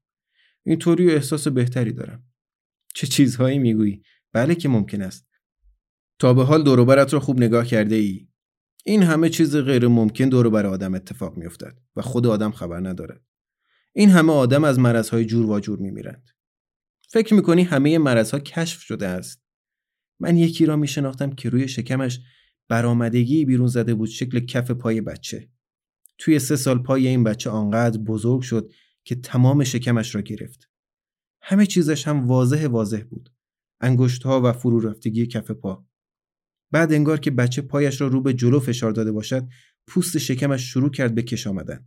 اینطوری 0.64 1.12
احساس 1.12 1.48
بهتری 1.48 1.92
دارم. 1.92 2.24
چه 2.94 3.08
چیزهایی 3.08 3.60
می‌گویی؟ 3.60 4.04
بله 4.34 4.56
که 4.56 4.70
ممکن 4.70 5.02
است. 5.02 5.28
تا 6.20 6.34
به 6.34 6.44
حال 6.44 6.64
دوروبرت 6.64 7.14
را 7.14 7.20
خوب 7.20 7.40
نگاه 7.40 7.66
کرده 7.66 7.96
ای 7.96 8.28
این 8.86 9.04
همه 9.04 9.30
چیز 9.30 9.56
غیر 9.56 9.88
ممکن 9.88 10.30
دور 10.30 10.50
بر 10.50 10.66
آدم 10.66 10.94
اتفاق 10.94 11.38
میافتد 11.38 11.80
و 11.96 12.02
خود 12.02 12.28
آدم 12.28 12.52
خبر 12.52 12.80
ندارد. 12.80 13.22
این 13.94 14.10
همه 14.10 14.34
آدم 14.34 14.64
از 14.64 14.80
مرضهای 14.80 15.26
جور 15.26 15.46
و 15.46 15.60
جور 15.60 15.80
میمیرند. 15.80 16.30
فکر 17.08 17.34
می‌کنی 17.34 17.64
همه 17.64 17.98
مرضها 17.98 18.40
کشف 18.40 18.82
شده 18.82 19.08
است؟ 19.08 19.42
من 20.20 20.38
یکی 20.38 20.66
را 20.66 20.76
میشناختم 20.76 21.32
که 21.32 21.50
روی 21.50 21.68
شکمش 21.68 22.20
برآمدگی 22.70 23.46
بیرون 23.46 23.68
زده 23.68 23.94
بود 23.94 24.10
شکل 24.10 24.40
کف 24.40 24.72
پای 24.72 25.02
بچه. 25.02 25.50
توی 26.18 26.40
سه 26.40 26.56
سال 26.56 26.84
پای 26.84 27.08
این 27.08 27.24
بچه 27.24 27.50
آنقدر 27.50 27.98
بزرگ 27.98 28.42
شد 28.42 28.72
که 29.04 29.16
تمام 29.16 29.64
شکمش 29.64 30.16
را 30.16 30.22
گرفت. 30.22 30.70
همه 31.42 31.66
چیزش 31.66 32.08
هم 32.08 32.28
واضح 32.28 32.68
واضح 32.68 33.04
بود. 33.10 33.34
انگشت 33.82 34.24
ها 34.24 34.42
و 34.42 34.54
فرو 34.54 34.80
رفتگی 34.80 35.28
کف 35.28 35.52
پا. 35.52 35.86
بعد 36.72 36.94
انگار 36.94 37.20
که 37.20 37.32
بچه 37.32 37.62
پایش 37.62 38.02
را 38.02 38.08
رو 38.08 38.22
به 38.22 38.34
جلو 38.34 38.60
فشار 38.60 38.92
داده 38.92 39.12
باشد 39.12 39.48
پوست 39.88 40.18
شکمش 40.18 40.62
شروع 40.62 40.90
کرد 40.90 41.16
به 41.16 41.24
کش 41.24 41.48
آمدن. 41.48 41.86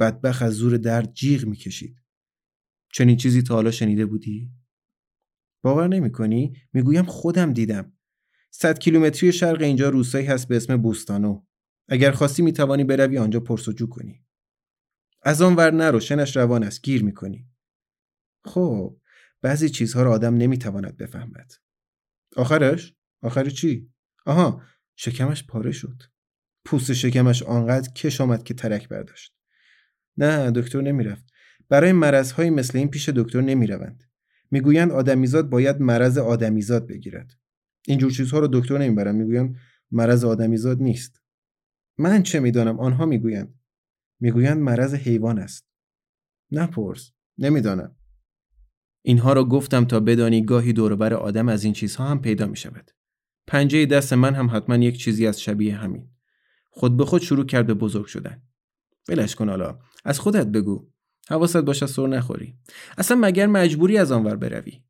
بدبخ 0.00 0.42
از 0.42 0.54
زور 0.54 0.76
درد 0.76 1.12
جیغ 1.12 1.44
می‌کشید. 1.44 2.01
چنین 2.92 3.16
چیزی 3.16 3.42
تا 3.42 3.54
حالا 3.54 3.70
شنیده 3.70 4.06
بودی؟ 4.06 4.50
باور 5.62 5.88
نمی 5.88 6.12
کنی؟ 6.12 6.56
می‌گویم 6.72 7.04
خودم 7.04 7.52
دیدم. 7.52 7.92
صد 8.50 8.78
کیلومتری 8.78 9.32
شرق 9.32 9.62
اینجا 9.62 9.88
روستایی 9.88 10.26
هست 10.26 10.48
به 10.48 10.56
اسم 10.56 10.76
بوستانو. 10.76 11.44
اگر 11.88 12.12
خواستی 12.12 12.42
می 12.42 12.52
توانی 12.52 12.84
بروی 12.84 13.18
آنجا 13.18 13.40
پرسجو 13.40 13.86
کنی. 13.86 14.24
از 15.22 15.42
آن 15.42 15.56
ور 15.56 15.70
نرو 15.70 16.00
شنش 16.00 16.36
روان 16.36 16.62
است 16.64 16.82
گیر 16.82 17.04
می‌کنی. 17.04 17.48
خب 18.44 19.00
بعضی 19.42 19.68
چیزها 19.68 20.02
را 20.02 20.12
آدم 20.12 20.34
نمی‌تواند 20.34 20.96
بفهمد. 20.96 21.52
آخرش؟ 22.36 22.94
آخر 23.22 23.50
چی؟ 23.50 23.92
آها 24.26 24.62
شکمش 24.96 25.46
پاره 25.46 25.72
شد. 25.72 26.02
پوست 26.64 26.92
شکمش 26.92 27.42
آنقدر 27.42 27.92
کش 27.92 28.20
آمد 28.20 28.44
که 28.44 28.54
ترک 28.54 28.88
برداشت. 28.88 29.34
نه 30.16 30.50
دکتر 30.50 30.80
نمی‌رفت. 30.80 31.31
برای 31.72 31.92
مرضهایی 31.92 32.50
مثل 32.50 32.78
این 32.78 32.88
پیش 32.88 33.08
دکتر 33.08 33.40
نمی‌روند 33.40 34.04
می‌گویند 34.50 34.92
آدمیزاد 34.92 35.50
باید 35.50 35.80
مرض 35.80 36.18
آدمیزاد 36.18 36.86
بگیرد 36.86 37.32
اینجور 37.86 38.10
چیزها 38.10 38.38
رو 38.38 38.48
دکتر 38.52 38.78
نمی‌برن 38.78 39.14
می‌گویند 39.14 39.56
مرض 39.90 40.24
آدمیزاد 40.24 40.82
نیست 40.82 41.22
من 41.98 42.22
چه 42.22 42.40
می‌دانم 42.40 42.80
آنها 42.80 43.06
می‌گویند 43.06 43.54
می‌گویند 44.20 44.58
مرض 44.58 44.94
حیوان 44.94 45.38
است 45.38 45.68
نپرس 46.50 47.12
نمی‌دانم 47.38 47.96
اینها 49.02 49.32
را 49.32 49.44
گفتم 49.44 49.84
تا 49.84 50.00
بدانی 50.00 50.44
گاهی 50.44 50.72
دوربر 50.72 51.14
آدم 51.14 51.48
از 51.48 51.64
این 51.64 51.72
چیزها 51.72 52.08
هم 52.08 52.20
پیدا 52.20 52.46
می 52.46 52.56
شود. 52.56 52.90
پنجه 53.46 53.86
دست 53.86 54.12
من 54.12 54.34
هم 54.34 54.50
حتما 54.56 54.76
یک 54.76 54.98
چیزی 54.98 55.26
از 55.26 55.40
شبیه 55.40 55.76
همین. 55.76 56.08
خود 56.70 56.96
به 56.96 57.04
خود 57.04 57.22
شروع 57.22 57.46
کرد 57.46 57.66
به 57.66 57.74
بزرگ 57.74 58.06
شدن. 58.06 58.42
ولش 59.08 59.34
کن 59.34 59.48
حالا. 59.48 59.78
از 60.04 60.18
خودت 60.20 60.46
بگو. 60.46 60.91
حواست 61.30 61.56
باشه 61.56 61.86
سر 61.86 62.06
نخوری. 62.06 62.58
اصلا 62.98 63.16
مگر 63.20 63.46
مجبوری 63.46 63.98
از 63.98 64.12
آنور 64.12 64.36
بروی؟ 64.36 64.82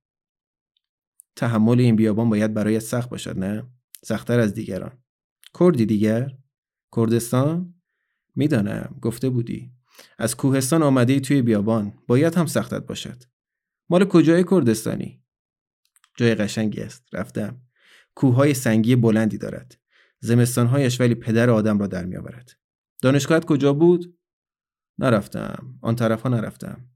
تحمل 1.36 1.80
این 1.80 1.96
بیابان 1.96 2.30
باید 2.30 2.54
برای 2.54 2.80
سخت 2.80 3.10
باشد 3.10 3.38
نه؟ 3.38 3.70
سختتر 4.04 4.40
از 4.40 4.54
دیگران. 4.54 5.02
کردی 5.58 5.86
دیگر؟ 5.86 6.30
کردستان؟ 6.96 7.74
می‌دانم. 8.34 8.98
گفته 9.02 9.28
بودی. 9.28 9.72
از 10.18 10.36
کوهستان 10.36 10.82
آمده 10.82 11.12
ای 11.12 11.20
توی 11.20 11.42
بیابان. 11.42 11.98
باید 12.06 12.34
هم 12.34 12.46
سختت 12.46 12.86
باشد. 12.86 13.22
مال 13.90 14.04
کجای 14.04 14.44
کردستانی؟ 14.44 15.22
جای 16.16 16.34
قشنگی 16.34 16.80
است. 16.80 17.04
رفتم. 17.12 17.60
کوههای 18.14 18.54
سنگی 18.54 18.96
بلندی 18.96 19.38
دارد. 19.38 19.78
زمستانهایش 20.20 21.00
ولی 21.00 21.14
پدر 21.14 21.50
آدم 21.50 21.78
را 21.78 21.86
در 21.86 22.04
میآورد. 22.04 22.50
دانشگاهت 23.02 23.44
کجا 23.44 23.72
بود؟ 23.72 24.18
نرفتم. 24.98 25.78
آن 25.82 25.96
طرف 25.96 26.22
ها 26.22 26.28
نرفتم. 26.28 26.88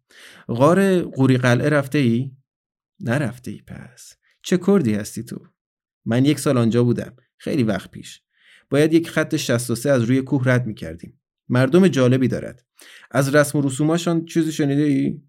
غار 0.48 1.02
قوری 1.02 1.36
قلعه 1.36 1.68
رفته 1.68 1.98
ای؟ 1.98 2.36
نرفته 3.00 3.50
ای 3.50 3.62
پس. 3.66 4.12
چه 4.42 4.58
کردی 4.66 4.94
هستی 4.94 5.22
تو؟ 5.22 5.46
من 6.04 6.24
یک 6.24 6.38
سال 6.38 6.58
آنجا 6.58 6.84
بودم. 6.84 7.16
خیلی 7.36 7.62
وقت 7.62 7.90
پیش. 7.90 8.22
باید 8.70 8.92
یک 8.92 9.08
خط 9.08 9.36
63 9.36 9.90
از 9.90 10.02
روی 10.02 10.22
کوه 10.22 10.42
رد 10.44 10.66
می 10.66 10.74
کردیم 10.74 11.20
مردم 11.48 11.88
جالبی 11.88 12.28
دارد. 12.28 12.66
از 13.10 13.34
رسم 13.34 13.58
و 13.58 13.62
رسوماشان 13.62 14.24
چیزی 14.24 14.52
شنیده 14.52 14.82
ای؟ 14.82 15.22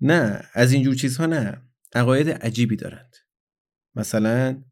نه 0.00 0.42
از 0.54 0.72
اینجور 0.72 0.94
چیزها 0.94 1.26
نه. 1.26 1.62
عقاید 1.94 2.30
عجیبی 2.30 2.76
دارند. 2.76 3.16
مثلا 3.94 4.62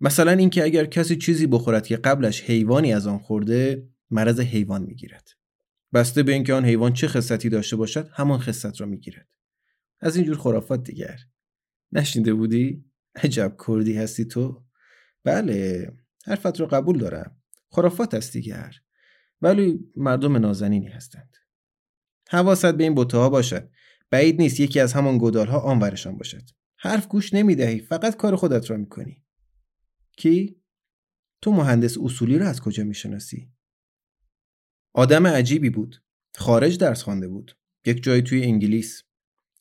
مثلا 0.00 0.32
اینکه 0.32 0.64
اگر 0.64 0.84
کسی 0.84 1.16
چیزی 1.16 1.46
بخورد 1.46 1.86
که 1.86 1.96
قبلش 1.96 2.42
حیوانی 2.42 2.92
از 2.92 3.06
آن 3.06 3.18
خورده 3.18 3.88
مرض 4.10 4.40
حیوان 4.40 4.82
می‌گیرد. 4.82 5.28
بسته 5.92 6.22
به 6.22 6.32
اینکه 6.32 6.54
آن 6.54 6.64
حیوان 6.64 6.92
چه 6.92 7.08
خصلتی 7.08 7.48
داشته 7.48 7.76
باشد 7.76 8.10
همان 8.12 8.38
خصلت 8.38 8.80
را 8.80 8.86
می‌گیرد. 8.86 9.28
از 10.00 10.16
اینجور 10.16 10.36
خرافات 10.36 10.82
دیگر. 10.82 11.18
نشنیده 11.92 12.34
بودی؟ 12.34 12.84
عجب 13.14 13.56
کردی 13.66 13.96
هستی 13.96 14.24
تو. 14.24 14.64
بله 15.24 15.90
حرفت 16.26 16.60
رو 16.60 16.66
قبول 16.66 16.98
دارم. 16.98 17.42
خرافات 17.70 18.14
است 18.14 18.32
دیگر. 18.32 18.74
ولی 19.42 19.80
مردم 19.96 20.36
نازنینی 20.36 20.88
هستند. 20.88 21.36
حواست 22.30 22.74
به 22.74 22.84
این 22.84 22.94
بوته 22.94 23.18
ها 23.18 23.30
باشد. 23.30 23.70
بعید 24.10 24.40
نیست 24.40 24.60
یکی 24.60 24.80
از 24.80 24.92
همان 24.92 25.18
گودال 25.18 25.46
ها 25.46 25.58
آنورشان 25.58 26.16
باشد. 26.16 26.42
حرف 26.76 27.08
گوش 27.08 27.34
نمی‌دهی 27.34 27.80
فقط 27.80 28.16
کار 28.16 28.36
خودت 28.36 28.70
را 28.70 28.76
می‌کنی. 28.76 29.24
کی؟ 30.16 30.62
تو 31.42 31.52
مهندس 31.52 31.98
اصولی 31.98 32.38
را 32.38 32.48
از 32.48 32.60
کجا 32.60 32.84
می‌شناسی؟ 32.84 33.52
آدم 34.98 35.26
عجیبی 35.26 35.70
بود. 35.70 36.02
خارج 36.36 36.78
درس 36.78 37.02
خوانده 37.02 37.28
بود. 37.28 37.56
یک 37.86 38.02
جای 38.02 38.22
توی 38.22 38.42
انگلیس. 38.42 39.02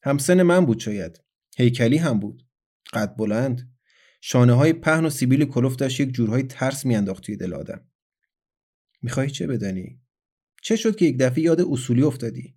همسن 0.03 0.43
من 0.43 0.65
بود 0.65 0.79
شاید. 0.79 1.23
هیکلی 1.57 1.97
هم 1.97 2.19
بود. 2.19 2.47
قد 2.93 3.15
بلند. 3.15 3.71
شانه 4.21 4.53
های 4.53 4.73
پهن 4.73 5.05
و 5.05 5.09
سیبیل 5.09 5.45
کلفتش 5.45 5.99
یک 5.99 6.11
جورهای 6.11 6.43
ترس 6.43 6.85
میانداخت 6.85 7.23
توی 7.23 7.37
دل 7.37 7.53
آدم. 7.53 7.87
می‌خوای 9.01 9.29
چه 9.29 9.47
بدانی؟ 9.47 10.01
چه 10.61 10.75
شد 10.75 10.95
که 10.95 11.05
یک 11.05 11.17
دفعه 11.17 11.43
یاد 11.43 11.61
اصولی 11.61 12.03
افتادی؟ 12.03 12.55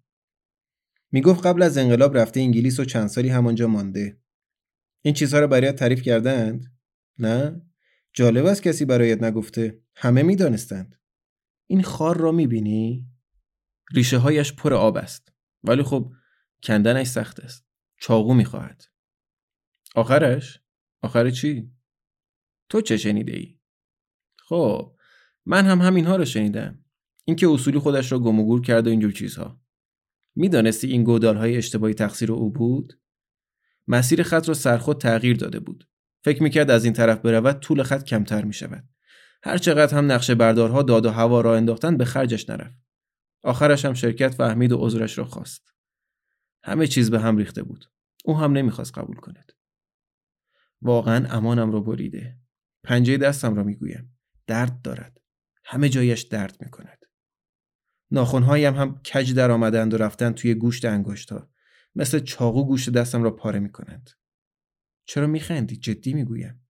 می‌گفت 1.12 1.46
قبل 1.46 1.62
از 1.62 1.78
انقلاب 1.78 2.18
رفته 2.18 2.40
انگلیس 2.40 2.80
و 2.80 2.84
چند 2.84 3.08
سالی 3.08 3.28
همانجا 3.28 3.66
مانده. 3.68 4.20
این 5.02 5.14
چیزها 5.14 5.40
رو 5.40 5.48
برایت 5.48 5.76
تعریف 5.76 6.02
کردند؟ 6.02 6.66
نه؟ 7.18 7.62
جالب 8.12 8.46
است 8.46 8.62
کسی 8.62 8.84
برایت 8.84 9.22
نگفته. 9.22 9.80
همه 9.94 10.22
می‌دانستند. 10.22 10.99
این 11.70 11.82
خار 11.82 12.16
را 12.16 12.32
می‌بینی؟ 12.32 13.06
ریشه 13.94 14.18
هایش 14.18 14.52
پر 14.52 14.74
آب 14.74 14.96
است 14.96 15.32
ولی 15.62 15.82
خب 15.82 16.12
کندنش 16.62 17.06
سخت 17.06 17.40
است. 17.40 17.66
چاقو 18.00 18.34
می‌خواهد. 18.34 18.82
آخرش؟ 19.94 20.60
آخر 21.02 21.30
چی؟ 21.30 21.70
تو 22.68 22.80
چه 22.80 22.96
شنیده 22.96 23.32
ای 23.32 23.58
خب 24.38 24.96
من 25.46 25.66
هم 25.66 25.80
همینها 25.80 26.16
رو 26.16 26.24
شنیدم. 26.24 26.84
اینکه 27.24 27.48
اصولی 27.48 27.78
خودش 27.78 28.12
را 28.12 28.18
گم 28.18 28.40
و 28.40 28.44
گور 28.44 28.62
کرد 28.62 28.86
و 28.86 28.90
اینجور 28.90 29.12
چیزها. 29.12 29.60
می‌دانستی 30.34 30.86
این 30.86 31.04
گودال 31.04 31.36
های 31.36 31.56
اشتباهی 31.56 31.94
تقصیر 31.94 32.32
او 32.32 32.50
بود؟ 32.50 33.00
مسیر 33.88 34.22
خط 34.22 34.48
را 34.48 34.54
سرخود 34.54 35.00
تغییر 35.00 35.36
داده 35.36 35.60
بود. 35.60 35.88
فکر 36.24 36.42
می‌کرد 36.42 36.70
از 36.70 36.84
این 36.84 36.92
طرف 36.92 37.18
برود 37.18 37.60
طول 37.60 37.82
خط 37.82 38.04
کمتر 38.04 38.44
می‌شود. 38.44 38.88
هر 39.42 39.58
چقدر 39.58 39.98
هم 39.98 40.12
نقشه 40.12 40.34
بردارها 40.34 40.82
داد 40.82 41.06
و 41.06 41.10
هوا 41.10 41.40
را 41.40 41.56
انداختن 41.56 41.96
به 41.96 42.04
خرجش 42.04 42.50
نرفت. 42.50 42.78
آخرش 43.42 43.84
هم 43.84 43.94
شرکت 43.94 44.34
فهمید 44.34 44.72
و 44.72 44.78
عذرش 44.78 45.18
را 45.18 45.24
خواست. 45.24 45.74
همه 46.64 46.86
چیز 46.86 47.10
به 47.10 47.20
هم 47.20 47.36
ریخته 47.36 47.62
بود. 47.62 47.84
او 48.24 48.38
هم 48.38 48.52
نمی‌خواست 48.52 48.98
قبول 48.98 49.16
کند. 49.16 49.52
واقعا 50.82 51.36
امانم 51.36 51.72
را 51.72 51.80
بریده. 51.80 52.38
پنجه 52.84 53.16
دستم 53.16 53.54
را 53.54 53.62
می‌گویم. 53.62 54.18
درد 54.46 54.82
دارد. 54.82 55.20
همه 55.64 55.88
جایش 55.88 56.22
درد 56.22 56.56
می‌کند. 56.60 57.06
ناخونهایم 58.10 58.74
هم 58.74 59.02
کج 59.02 59.34
در 59.34 59.50
آمدند 59.50 59.94
و 59.94 59.96
رفتن 59.96 60.32
توی 60.32 60.54
گوشت 60.54 60.84
انگشتا 60.84 61.50
مثل 61.94 62.18
چاقو 62.18 62.66
گوشت 62.66 62.90
دستم 62.90 63.22
را 63.22 63.30
پاره 63.30 63.58
می‌کنند. 63.58 64.10
چرا 65.04 65.26
میخندی؟ 65.26 65.76
جدی 65.76 66.14
می‌گویم. 66.14 66.66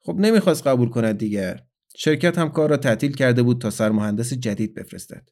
خب 0.00 0.16
نمی‌خواست 0.18 0.66
قبول 0.66 0.88
کند 0.88 1.18
دیگر. 1.18 1.60
شرکت 1.96 2.38
هم 2.38 2.50
کار 2.50 2.70
را 2.70 2.76
تعطیل 2.76 3.12
کرده 3.12 3.42
بود 3.42 3.60
تا 3.60 3.70
سرمهندس 3.70 4.34
جدید 4.34 4.74
بفرستد. 4.74 5.28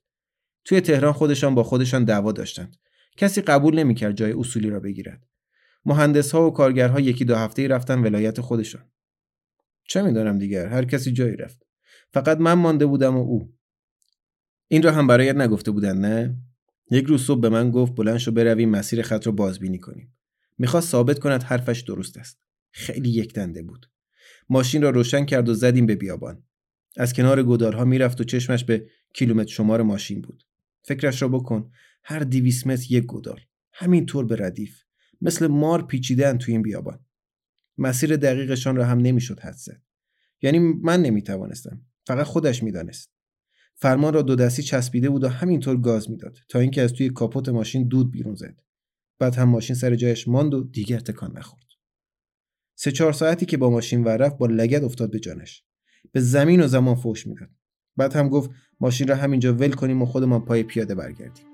توی 0.64 0.81
تهران 0.81 1.12
خودشان 1.12 1.54
با 1.54 1.62
خودشان 1.62 2.04
دعوا 2.04 2.33
داشتند. 2.33 2.76
کسی 3.16 3.40
قبول 3.40 3.78
نمی‌کرد 3.78 4.16
جای 4.16 4.33
اصولی 4.33 4.70
را 4.70 4.81
بگیرد. 4.81 5.26
مهندس 5.85 6.33
ها 6.33 6.46
و 6.46 6.50
کارگرها 6.50 7.00
یکی 7.00 7.24
دو 7.24 7.37
هفته 7.37 7.68
رفتن 7.68 7.98
ولایت 7.98 8.40
خودشان. 8.40 8.90
چه 9.88 10.02
می‌دانم 10.02 10.38
دیگر؟ 10.38 10.66
هر 10.66 10.85
کسی 10.85 11.12
جایی 11.12 11.37
رفت. 11.37 11.66
فقط 12.12 12.38
من 12.38 12.52
مانده 12.52 12.87
بودم 12.87 13.16
و 13.16 13.20
او. 13.20 13.54
این 14.68 14.83
را 14.83 14.92
هم 14.92 15.07
برایت 15.07 15.37
نگفته 15.37 15.70
بودن 15.70 15.98
نه؟ 15.98 16.37
یک 16.90 17.04
روز 17.04 17.22
صبح 17.22 17.40
به 17.40 17.48
من 17.48 17.70
گفت 17.70 17.94
بلند 17.94 18.18
شو 18.18 18.33
برویم 18.33 18.70
مسیر 18.70 19.02
خط 19.02 19.26
را 19.26 19.33
بازبینی 19.33 19.78
کنیم. 19.78 20.16
می‌خواست 20.59 20.88
ثابت 20.88 21.18
کند 21.18 21.42
حرفش 21.42 21.81
درست 21.81 22.16
است. 22.16 22.38
خیلی 22.70 23.11
یک 23.11 23.35
دنده 23.35 23.62
بود. 23.62 23.87
ماشین 24.48 24.82
را 24.82 24.90
روشن 24.90 25.24
کرد 25.24 25.48
و 25.48 25.54
زدیم 25.54 25.87
به 25.87 25.94
بیابان. 25.94 26.42
از 26.96 27.12
کنار 27.12 27.42
گودالها 27.42 27.84
می‌رفت 27.84 28.20
و 28.20 28.24
چشمش 28.24 28.64
به 28.64 28.87
کیلومتر 29.14 29.52
شمار 29.52 29.82
ماشین 29.82 30.20
بود. 30.20 30.44
فکرش 30.82 31.22
را 31.22 31.28
بکن 31.28 31.70
هر 32.04 32.18
دیویس 32.18 32.66
متر 32.66 32.92
یک 32.92 33.04
گودال. 33.04 33.40
همینطور 33.72 34.24
به 34.24 34.37
ردیف. 34.37 34.82
مثل 35.20 35.46
مار 35.46 35.87
پیچیدن 35.87 36.38
توی 36.38 36.54
این 36.54 36.62
بیابان. 36.62 37.04
مسیر 37.78 38.16
دقیقشان 38.16 38.76
را 38.76 38.84
هم 38.84 38.98
نمی‌شد 38.98 39.40
حد 39.40 39.54
زد. 39.54 39.82
یعنی 40.42 40.58
من 40.58 41.02
نمی‌توانستم. 41.02 41.80
فقط 42.06 42.26
خودش 42.26 42.62
می‌دانست. 42.62 43.12
فرمان 43.74 44.14
را 44.14 44.22
دو 44.22 44.37
دستی 44.37 44.62
چسبیده 44.62 45.11
بود 45.11 45.24
و 45.24 45.28
همینطور 45.28 45.80
گاز 45.80 46.11
می‌داد 46.11 46.38
تا 46.48 46.58
اینکه 46.58 46.82
از 46.82 46.92
توی 46.92 47.08
کاپوت 47.11 47.48
ماشین 47.48 47.88
دود 47.88 48.11
بیرون 48.11 48.34
زد. 48.34 48.56
بعد 49.18 49.34
هم 49.34 49.48
ماشین 49.48 49.76
سر 49.76 49.94
جایش 49.94 50.28
ماند 50.28 50.54
و 50.54 50.64
دیگر 50.64 50.98
تکان 50.98 51.38
نخورد. 51.38 51.67
سه 52.81 52.93
چهار 52.93 53.12
ساعتی 53.12 53.47
که 53.47 53.57
با 53.57 53.71
ماشین 53.71 54.05
ور 54.05 54.17
رفت 54.17 54.38
با 54.38 54.47
لگد 54.47 54.85
افتاد 54.85 55.11
به 55.11 55.19
جانش. 55.19 55.64
به 56.12 56.21
زمین 56.21 56.61
و 56.61 56.67
زمان 56.67 56.95
فوش 56.95 57.27
می‌داد. 57.27 57.49
بعد 57.97 58.17
هم 58.17 58.29
گفت 58.29 58.51
ماشین 58.81 59.09
را 59.09 59.17
همینجا 59.17 59.55
ول 59.55 59.73
کنیم 59.73 60.03
و 60.03 60.07
خودمان 60.07 60.45
پای 60.45 60.62
پیاده 60.62 60.95
برگردیم. 60.95 61.47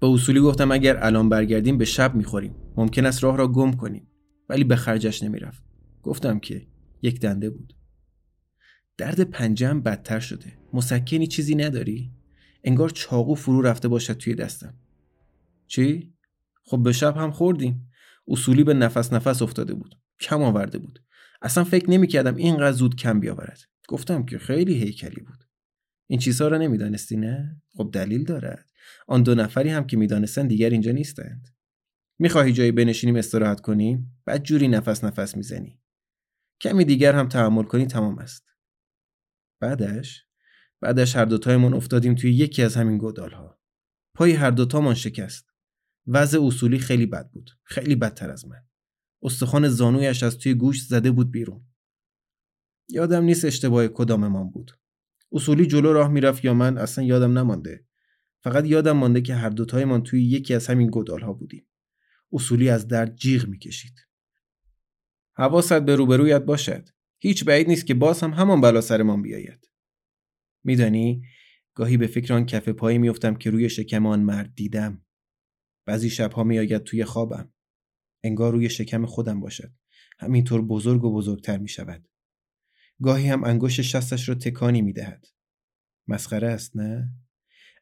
به 0.00 0.06
اصولی 0.06 0.40
گفتم 0.40 0.70
اگر 0.72 1.04
الان 1.04 1.28
برگردیم 1.28 1.78
به 1.78 1.84
شب 1.84 2.14
می‌خوریم. 2.14 2.54
ممکن 2.76 3.06
است 3.06 3.24
راه 3.24 3.36
را 3.36 3.48
گم 3.48 3.72
کنیم. 3.72 4.08
ولی 4.48 4.64
به 4.64 4.76
خرجش 4.76 5.22
نمی‌رفت. 5.22 5.62
گفتم 6.02 6.38
که 6.38 6.66
یک 7.02 7.20
دنده 7.20 7.50
بود. 7.50 7.76
درد 8.96 9.20
پنجم 9.20 9.80
بدتر 9.80 10.20
شده. 10.20 10.58
مسکنی 10.72 11.26
چیزی 11.26 11.54
نداری؟ 11.54 12.12
انگار 12.64 12.88
چاقو 12.88 13.34
فرو 13.34 13.62
رفته 13.62 13.88
باشد 13.88 14.12
توی 14.12 14.34
دستم. 14.34 14.74
چی؟ 15.66 16.14
خب 16.64 16.82
به 16.82 16.92
شب 16.92 17.16
هم 17.16 17.30
خوردیم. 17.30 17.90
اصولی 18.28 18.64
به 18.64 18.74
نفس 18.74 19.12
نفس 19.12 19.42
افتاده 19.42 19.74
بود. 19.74 19.98
کم 20.20 20.42
آورده 20.42 20.78
بود. 20.78 21.02
اصلا 21.42 21.64
فکر 21.64 21.90
نمی‌کردم 21.90 22.36
اینقدر 22.36 22.72
زود 22.72 22.96
کم 22.96 23.20
بیاورد. 23.20 23.60
گفتم 23.88 24.24
که 24.24 24.38
خیلی 24.38 24.74
هیکلی 24.74 25.20
بود. 25.20 25.44
این 26.06 26.18
چیزها 26.18 26.48
را 26.48 26.58
نمی‌دانستی 26.58 27.16
نه؟ 27.16 27.62
خب 27.76 27.90
دلیل 27.92 28.24
دارد. 28.24 28.69
آن 29.08 29.22
دو 29.22 29.34
نفری 29.34 29.68
هم 29.68 29.86
که 29.86 29.96
می‌دانستند 29.96 30.48
دیگر 30.48 30.70
اینجا 30.70 30.92
نیستند. 30.92 31.48
می‌خواهی 32.18 32.52
جایی 32.52 32.72
بنشینیم 32.72 33.16
استراحت 33.16 33.60
کنیم؟ 33.60 34.22
بعد 34.24 34.42
جوری 34.42 34.68
نفس 34.68 35.04
نفس 35.04 35.36
می‌زنی. 35.36 35.80
کمی 36.60 36.84
دیگر 36.84 37.14
هم 37.14 37.28
تحمل 37.28 37.62
کنی 37.62 37.86
تمام 37.86 38.18
است. 38.18 38.44
بعدش 39.60 40.26
بعدش 40.80 41.16
هر 41.16 41.24
دوتایمان 41.24 41.74
افتادیم 41.74 42.14
توی 42.14 42.32
یکی 42.32 42.62
از 42.62 42.76
همین 42.76 42.98
گودال 42.98 43.30
ها 43.30 43.60
پای 44.14 44.32
هر 44.32 44.50
دوتامان 44.50 44.94
شکست. 44.94 45.46
وضع 46.06 46.42
اصولی 46.42 46.78
خیلی 46.78 47.06
بد 47.06 47.30
بود. 47.30 47.50
خیلی 47.62 47.96
بدتر 47.96 48.30
از 48.30 48.46
من. 48.46 48.66
استخوان 49.22 49.68
زانویش 49.68 50.22
از 50.22 50.38
توی 50.38 50.54
گوش 50.54 50.82
زده 50.82 51.10
بود 51.10 51.30
بیرون. 51.30 51.66
یادم 52.88 53.24
نیست 53.24 53.44
اشتباه 53.44 53.88
کداممان 53.88 54.50
بود. 54.50 54.78
اصولی 55.32 55.66
جلو 55.66 55.92
راه 55.92 56.08
می‌رفت 56.08 56.44
یا 56.44 56.54
من؟ 56.54 56.78
اصلا 56.78 57.04
یادم 57.04 57.38
نمانده. 57.38 57.86
فقط 58.42 58.64
یادم 58.64 58.92
مانده 58.92 59.20
که 59.20 59.34
هر 59.34 59.50
دوتایمان 59.50 60.02
توی 60.02 60.24
یکی 60.24 60.54
از 60.54 60.66
همین 60.66 60.90
گودال 60.90 61.20
ها 61.20 61.32
بودیم. 61.32 61.66
اصولی 62.32 62.68
از 62.68 62.88
درد 62.88 63.16
جیغ 63.16 63.46
می‌کشید. 63.46 63.94
حواست 65.36 65.72
به 65.82 65.96
روبرویت 65.96 66.42
باشد. 66.42 66.88
هیچ 67.18 67.44
بعید 67.44 67.68
نیست 67.68 67.86
که 67.86 67.94
باز 67.94 68.20
هم 68.20 68.30
همان 68.30 68.60
بلا 68.60 68.80
سرمان 68.80 69.22
بیاید. 69.22 69.70
میدانی؟ 70.64 71.22
گاهی 71.74 71.96
به 71.96 72.06
فکر 72.06 72.34
آن 72.34 72.46
کف 72.46 72.68
پایی 72.68 72.98
میافتم 72.98 73.34
که 73.34 73.50
روی 73.50 73.68
شکم 73.68 74.06
آن 74.06 74.20
مرد 74.20 74.54
دیدم. 74.54 75.04
بعضی 75.86 76.10
شبها 76.10 76.44
میآید 76.44 76.82
توی 76.82 77.04
خوابم. 77.04 77.52
انگار 78.24 78.52
روی 78.52 78.70
شکم 78.70 79.06
خودم 79.06 79.40
باشد. 79.40 79.72
همینطور 80.18 80.62
بزرگ 80.62 81.04
و 81.04 81.14
بزرگتر 81.14 81.58
می 81.58 81.68
شود. 81.68 82.08
گاهی 83.02 83.28
هم 83.28 83.44
انگشت 83.44 83.82
شستش 83.82 84.28
را 84.28 84.34
تکانی 84.34 84.82
می 84.82 84.92
دهد. 84.92 85.26
مسخره 86.08 86.48
است 86.48 86.76
نه؟ 86.76 87.08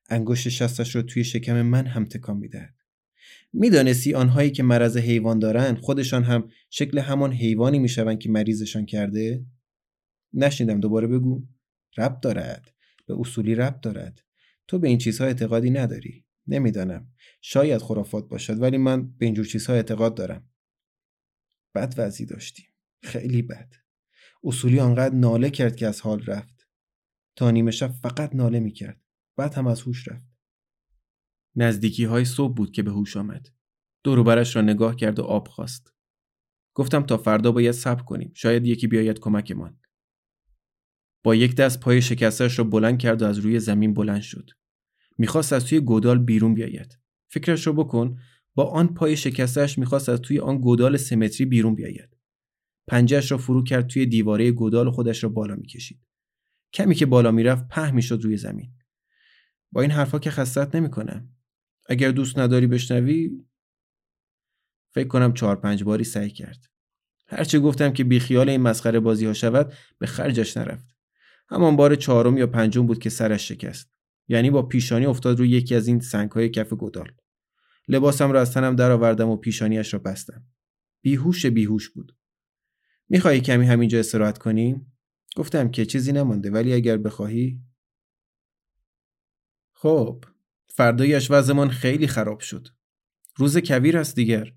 انگشت 0.08 0.48
شستش 0.48 0.96
را 0.96 1.02
توی 1.02 1.24
شکم 1.24 1.62
من 1.62 1.86
هم 1.86 2.04
تکان 2.04 2.36
می 2.36 2.48
دهد. 2.48 2.74
می‌دانستی 3.52 4.14
آنهایی 4.14 4.50
که 4.50 4.62
مرض 4.62 4.96
حیوان 4.96 5.38
دارند 5.38 5.78
خودشان 5.78 6.24
هم 6.24 6.48
شکل 6.70 6.98
همان 6.98 7.32
حیوانی 7.32 7.78
می‌شوند 7.78 8.18
که 8.18 8.30
مریضشان 8.30 8.86
کرده؟ 8.86 9.46
نشنیدم 10.32 10.80
دوباره 10.80 11.06
بگو. 11.06 11.46
رب 11.96 12.20
دارد. 12.20 12.74
به 13.06 13.14
اصولی 13.20 13.54
رب 13.54 13.80
دارد. 13.80 14.24
تو 14.68 14.78
به 14.78 14.88
این 14.88 14.98
چیزها 14.98 15.26
اعتقادی 15.26 15.70
نداری. 15.70 16.24
نمی‌دانم. 16.46 17.12
شاید 17.40 17.80
خرافات 17.80 18.28
باشد 18.28 18.60
ولی 18.60 18.78
من 18.78 19.10
به 19.10 19.26
اینجور 19.26 19.44
چیزها 19.44 19.74
اعتقاد 19.74 20.14
دارم. 20.14 20.50
بد 21.74 21.94
وضعی 21.96 22.26
داشتیم 22.26 22.66
خیلی 23.02 23.42
بد. 23.42 23.74
اصولی 24.44 24.80
آنقدر 24.80 25.14
ناله 25.14 25.50
کرد 25.50 25.76
که 25.76 25.86
از 25.86 26.00
حال 26.00 26.24
رفت. 26.24 26.68
تا 27.36 27.50
نیمه 27.50 27.70
شب 27.70 27.92
فقط 27.92 28.34
ناله 28.34 28.60
می‌کرد. 28.60 29.00
بعد 29.38 29.54
هم 29.54 29.66
از 29.66 29.82
هوش 29.82 30.08
رفت 30.08 30.28
نزدیکی 31.56 32.04
های 32.04 32.24
صبح 32.24 32.54
بود 32.54 32.72
که 32.72 32.82
به 32.82 32.90
هوش 32.90 33.16
آمد. 33.16 33.48
دوروبرش 34.04 34.56
را 34.56 34.62
نگاه 34.62 34.96
کرد 34.96 35.18
و 35.18 35.22
آب 35.22 35.48
خواست. 35.48 35.94
گفتم 36.74 37.02
تا 37.02 37.16
فردا 37.16 37.52
باید 37.52 37.72
صبر 37.72 38.02
کنیم. 38.02 38.32
شاید 38.34 38.66
یکی 38.66 38.86
بیاید 38.86 39.18
کمکمان. 39.18 39.80
با 41.24 41.34
یک 41.34 41.54
دست 41.54 41.80
پای 41.80 42.02
شکستش 42.02 42.58
را 42.58 42.64
بلند 42.64 42.98
کرد 42.98 43.22
و 43.22 43.24
از 43.24 43.38
روی 43.38 43.60
زمین 43.60 43.94
بلند 43.94 44.20
شد. 44.20 44.50
می‌خواست 45.18 45.52
از 45.52 45.64
توی 45.64 45.80
گودال 45.80 46.18
بیرون 46.18 46.54
بیاید. 46.54 46.98
فکرش 47.30 47.66
را 47.66 47.72
بکن 47.72 48.18
با 48.54 48.64
آن 48.64 48.94
پای 48.94 49.16
شکستش 49.16 49.78
می‌خواست 49.78 50.08
از 50.08 50.20
توی 50.20 50.38
آن 50.38 50.58
گودال 50.58 50.96
سمتری 50.96 51.46
بیرون 51.46 51.74
بیاید. 51.74 52.16
پنجهش 52.88 53.32
را 53.32 53.38
فرو 53.38 53.64
کرد 53.64 53.86
توی 53.86 54.06
دیواره 54.06 54.52
گودال 54.52 54.90
خودش 54.90 55.24
را 55.24 55.30
بالا 55.30 55.54
می‌کشید. 55.54 56.00
کمی 56.72 56.94
که 56.94 57.06
بالا 57.06 57.30
می‌رفت 57.30 57.68
په 57.68 57.90
می‌شد 57.90 58.20
روی 58.22 58.36
زمین. 58.36 58.77
با 59.72 59.82
این 59.82 59.90
حرفا 59.90 60.18
که 60.18 60.30
خستت 60.30 60.74
نمی‌کنم. 60.74 61.28
اگر 61.88 62.10
دوست 62.10 62.38
نداری 62.38 62.66
بشنوی 62.66 63.30
فکر 64.94 65.08
کنم 65.08 65.34
چهار 65.34 65.56
پنج 65.56 65.84
باری 65.84 66.04
سعی 66.04 66.30
کرد. 66.30 66.64
هرچه 67.26 67.60
گفتم 67.60 67.92
که 67.92 68.04
بیخیال 68.04 68.48
این 68.48 68.60
مسخره 68.60 69.00
بازی 69.00 69.26
ها 69.26 69.32
شود 69.32 69.72
به 69.98 70.06
خرجش 70.06 70.56
نرفت. 70.56 70.96
همان 71.48 71.76
بار 71.76 71.94
چهارم 71.94 72.38
یا 72.38 72.46
پنجم 72.46 72.86
بود 72.86 72.98
که 72.98 73.10
سرش 73.10 73.48
شکست. 73.48 73.90
یعنی 74.28 74.50
با 74.50 74.62
پیشانی 74.62 75.06
افتاد 75.06 75.38
روی 75.38 75.50
یکی 75.50 75.74
از 75.74 75.88
این 75.88 76.00
سنگ 76.00 76.30
های 76.30 76.48
کف 76.48 76.72
گدال 76.72 77.12
لباسم 77.88 78.32
را 78.32 78.40
از 78.40 78.52
تنم 78.52 78.76
درآوردم 78.76 79.28
و 79.28 79.36
پیشانیش 79.36 79.94
را 79.94 79.98
بستم. 79.98 80.44
بیهوش 81.02 81.46
بیهوش 81.46 81.90
بود. 81.90 82.16
می‌خواهی 83.08 83.40
کمی 83.40 83.66
همینجا 83.66 83.98
استراحت 83.98 84.38
کنیم 84.38 84.92
گفتم 85.36 85.70
که 85.70 85.86
چیزی 85.86 86.12
نمانده 86.12 86.50
ولی 86.50 86.72
اگر 86.72 86.96
بخواهی 86.96 87.60
خب 89.80 90.24
فردایش 90.66 91.30
وضعمان 91.30 91.70
خیلی 91.70 92.06
خراب 92.06 92.40
شد. 92.40 92.68
روز 93.36 93.58
کویر 93.58 93.98
است 93.98 94.14
دیگر. 94.14 94.52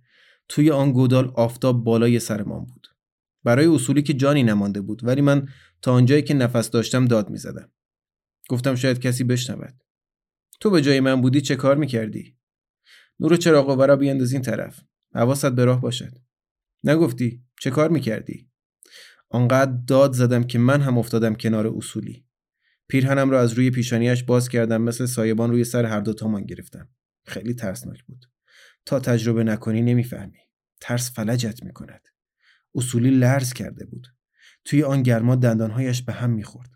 توی 0.49 0.71
آن 0.71 0.91
گودال 0.91 1.31
آفتاب 1.35 1.83
بالای 1.83 2.19
سرمان 2.19 2.65
بود. 2.65 2.87
برای 3.43 3.65
اصولی 3.65 4.01
که 4.01 4.13
جانی 4.13 4.43
نمانده 4.43 4.81
بود 4.81 5.03
ولی 5.03 5.21
من 5.21 5.47
تا 5.81 5.93
آنجایی 5.93 6.21
که 6.21 6.33
نفس 6.33 6.69
داشتم 6.69 7.05
داد 7.05 7.29
می 7.29 7.37
زدم. 7.37 7.71
گفتم 8.49 8.75
شاید 8.75 8.99
کسی 8.99 9.23
بشنود. 9.23 9.83
تو 10.59 10.69
به 10.69 10.81
جای 10.81 10.99
من 10.99 11.21
بودی 11.21 11.41
چه 11.41 11.55
کار 11.55 11.75
می‌کردی؟ 11.75 12.37
نور 13.19 13.35
چراغ 13.35 13.69
و 13.69 13.71
ورا 13.71 13.95
بینداز 13.95 14.33
این 14.33 14.41
طرف. 14.41 14.83
حواست 15.15 15.51
به 15.51 15.65
راه 15.65 15.81
باشد. 15.81 16.17
نگفتی 16.83 17.43
چه 17.59 17.69
کار 17.69 17.89
می‌کردی؟ 17.89 18.49
آنقدر 19.29 19.77
داد 19.87 20.13
زدم 20.13 20.43
که 20.43 20.59
من 20.59 20.81
هم 20.81 20.97
افتادم 20.97 21.35
کنار 21.35 21.67
اصولی. 21.67 22.25
پیرهنم 22.91 23.29
را 23.29 23.41
از 23.41 23.53
روی 23.53 23.71
پیشانیش 23.71 24.23
باز 24.23 24.49
کردم 24.49 24.81
مثل 24.81 25.05
سایبان 25.05 25.51
روی 25.51 25.63
سر 25.63 25.85
هر 25.85 25.99
دو 25.99 26.13
تامان 26.13 26.45
گرفتم. 26.45 26.89
خیلی 27.25 27.53
ترسناک 27.53 28.03
بود. 28.03 28.25
تا 28.85 28.99
تجربه 28.99 29.43
نکنی 29.43 29.81
نمی‌فهمی. 29.81 30.39
ترس 30.81 31.11
فلجت 31.11 31.63
می‌کند. 31.63 32.01
اصولی 32.75 33.09
لرز 33.09 33.53
کرده 33.53 33.85
بود. 33.85 34.07
توی 34.65 34.83
آن 34.83 35.03
گرما 35.03 35.35
دندانهایش 35.35 36.01
به 36.01 36.13
هم 36.13 36.29
می‌خورد. 36.29 36.69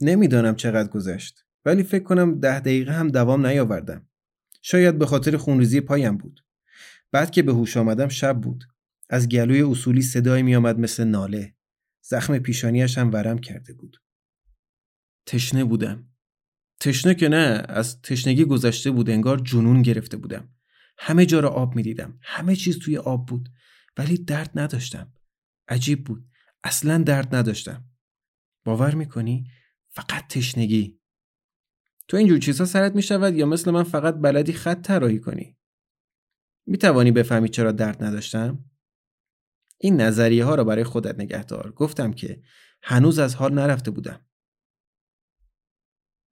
نمی‌دانم 0.00 0.56
چقدر 0.56 0.88
گذشت 0.88 1.44
ولی 1.64 1.82
فکر 1.82 2.04
کنم 2.04 2.40
ده 2.40 2.60
دقیقه 2.60 2.92
هم 2.92 3.08
دوام 3.08 3.46
نیاوردم. 3.46 4.08
شاید 4.62 4.98
به 4.98 5.06
خاطر 5.06 5.36
خونریزی 5.36 5.80
پایم 5.80 6.16
بود. 6.16 6.44
بعد 7.12 7.30
که 7.30 7.42
به 7.42 7.52
هوش 7.52 7.76
آمدم 7.76 8.08
شب 8.08 8.40
بود. 8.40 8.64
از 9.10 9.28
گلوی 9.28 9.62
اصولی 9.62 10.02
صدایی 10.02 10.42
میآمد 10.42 10.78
مثل 10.78 11.04
ناله. 11.04 11.54
زخم 12.04 12.38
پیشانیش 12.38 12.98
هم 12.98 13.12
ورم 13.12 13.38
کرده 13.38 13.72
بود. 13.72 14.01
تشنه 15.26 15.64
بودم. 15.64 16.08
تشنه 16.80 17.14
که 17.14 17.28
نه 17.28 17.62
از 17.68 18.02
تشنگی 18.02 18.44
گذشته 18.44 18.90
بود 18.90 19.10
انگار 19.10 19.38
جنون 19.38 19.82
گرفته 19.82 20.16
بودم. 20.16 20.48
همه 20.98 21.26
جا 21.26 21.40
را 21.40 21.48
آب 21.50 21.74
می‌دیدم 21.74 22.18
همه 22.22 22.56
چیز 22.56 22.78
توی 22.78 22.98
آب 22.98 23.28
بود. 23.28 23.48
ولی 23.96 24.18
درد 24.18 24.50
نداشتم. 24.54 25.12
عجیب 25.68 26.04
بود. 26.04 26.28
اصلا 26.64 26.98
درد 26.98 27.34
نداشتم. 27.34 27.84
باور 28.64 28.94
می‌کنی؟ 28.94 29.46
فقط 29.88 30.26
تشنگی. 30.28 31.00
تو 32.08 32.16
اینجور 32.16 32.38
چیزها 32.38 32.66
سرت 32.66 32.94
می‌شود 32.94 33.34
یا 33.34 33.46
مثل 33.46 33.70
من 33.70 33.82
فقط 33.82 34.14
بلدی 34.14 34.52
خط 34.52 34.82
طراحی 34.82 35.18
کنی؟ 35.18 35.58
می‌توانی 36.66 37.12
بفهمی 37.12 37.48
چرا 37.48 37.72
درد 37.72 38.04
نداشتم؟ 38.04 38.64
این 39.78 40.00
نظریه 40.00 40.44
ها 40.44 40.54
را 40.54 40.64
برای 40.64 40.84
خودت 40.84 41.20
نگه 41.20 41.44
دار 41.44 41.72
گفتم 41.72 42.12
که 42.12 42.42
هنوز 42.82 43.18
از 43.18 43.34
حال 43.34 43.54
نرفته 43.54 43.90
بودم. 43.90 44.26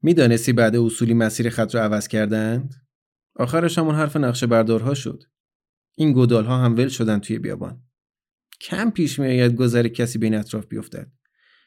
می‌دانستی 0.03 0.53
بعد 0.53 0.77
اصولی 0.77 1.15
مسیر 1.15 1.51
خط 1.51 1.75
را 1.75 1.83
عوض 1.83 2.09
کردند؟ 2.09 2.75
آخرش 3.37 3.79
همون 3.79 3.95
حرف 3.95 4.17
نقشه 4.17 4.47
بردارها 4.47 4.95
شد. 4.95 5.23
این 5.95 6.13
گودال 6.13 6.45
ها 6.45 6.65
هم 6.65 6.77
ول 6.77 6.89
شدن 6.89 7.19
توی 7.19 7.39
بیابان. 7.39 7.83
کم 8.61 8.91
پیش 8.91 9.19
میآید 9.19 9.55
گذر 9.55 9.89
کسی 9.89 10.19
بین 10.19 10.35
اطراف 10.35 10.67
بیفتد. 10.67 11.13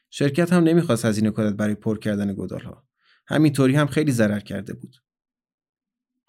شرکت 0.10 0.54
هم 0.54 0.64
نمی‌خواست 0.64 1.06
هزینه 1.06 1.32
کند 1.32 1.58
برای 1.58 1.76
پر 1.76 2.00
کردن 2.00 2.34
گودال 2.34 2.62
ها. 2.62 2.88
همینطوری 3.28 3.76
هم 3.76 3.88
خیلی 3.88 4.12
ضرر 4.12 4.40
کرده 4.40 4.74
بود. 4.74 4.96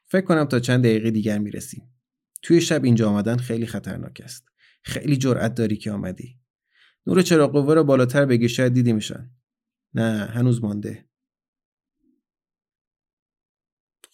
فکر 0.06 0.24
کنم 0.24 0.44
تا 0.44 0.60
چند 0.60 0.84
دقیقه 0.84 1.10
دیگر 1.10 1.38
می‌رسیم. 1.38 1.94
توی 2.42 2.60
شب 2.60 2.84
اینجا 2.84 3.10
آمدن 3.10 3.36
خیلی 3.36 3.66
خطرناک 3.66 4.20
است. 4.24 4.48
خیلی 4.82 5.16
جرأت 5.16 5.54
داری 5.54 5.76
که 5.76 5.92
آمدی. 5.92 6.40
نور 7.06 7.22
چراغ 7.22 7.52
قوه 7.52 7.74
را 7.74 7.82
بالاتر 7.82 8.26
بگی 8.26 8.48
شاید 8.48 8.72
دیدی 8.74 8.92
میشن. 8.92 9.30
نه 9.94 10.26
هنوز 10.32 10.62
مانده. 10.64 11.08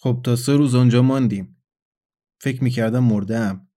خب 0.03 0.21
تا 0.25 0.37
سه 0.37 0.57
روز 0.57 0.75
آنجا 0.75 1.03
ماندیم. 1.03 1.57
فکر 2.41 2.65
می‌کردم 2.65 3.05
مردم. 3.05 3.69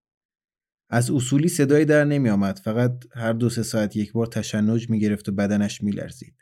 از 0.89 1.11
اصولی 1.11 1.47
صدایی 1.47 1.85
در 1.85 2.05
نمی 2.05 2.29
آمد 2.29 2.59
فقط 2.59 3.05
هر 3.11 3.33
دو 3.33 3.49
سه 3.49 3.63
ساعت 3.63 3.95
یک 3.95 4.11
بار 4.11 4.27
تشنج 4.27 4.89
می 4.89 4.99
گرفت 4.99 5.29
و 5.29 5.31
بدنش 5.31 5.83
می 5.83 5.91
لرزید. 5.91 6.35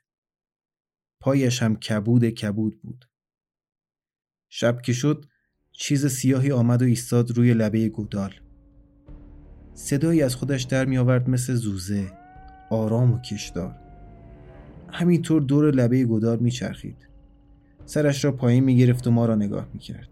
پایش 1.22 1.64
هم 1.64 1.76
کبود 1.76 2.30
کبود 2.30 2.82
بود. 2.82 3.06
شب 4.50 4.82
که 4.82 4.94
شد 4.94 5.26
چیز 5.72 6.08
سیاهی 6.08 6.52
آمد 6.52 6.82
و 6.82 6.86
ایستاد 6.86 7.32
روی 7.32 7.54
لبه 7.54 7.90
گودال. 7.90 8.34
صدایی 9.74 10.22
از 10.22 10.36
خودش 10.36 10.64
در 10.64 10.86
می 10.86 10.98
آورد 10.98 11.30
مثل 11.30 11.56
زوزه 11.56 12.12
آرام 12.70 13.14
و 13.14 13.22
کشدار. 13.22 13.76
همینطور 14.92 15.42
دور 15.42 15.72
لبه 15.72 16.06
گودال 16.06 16.40
می 16.40 16.52
چرخید. 16.52 17.11
سرش 17.92 18.26
را 18.26 18.32
پایین 18.32 18.64
می 18.64 18.78
گرفت 18.78 19.08
و 19.08 19.12
ما 19.12 19.26
را 19.26 19.36
نگاه 19.36 19.68
می 19.74 19.80
کرد. 19.80 20.10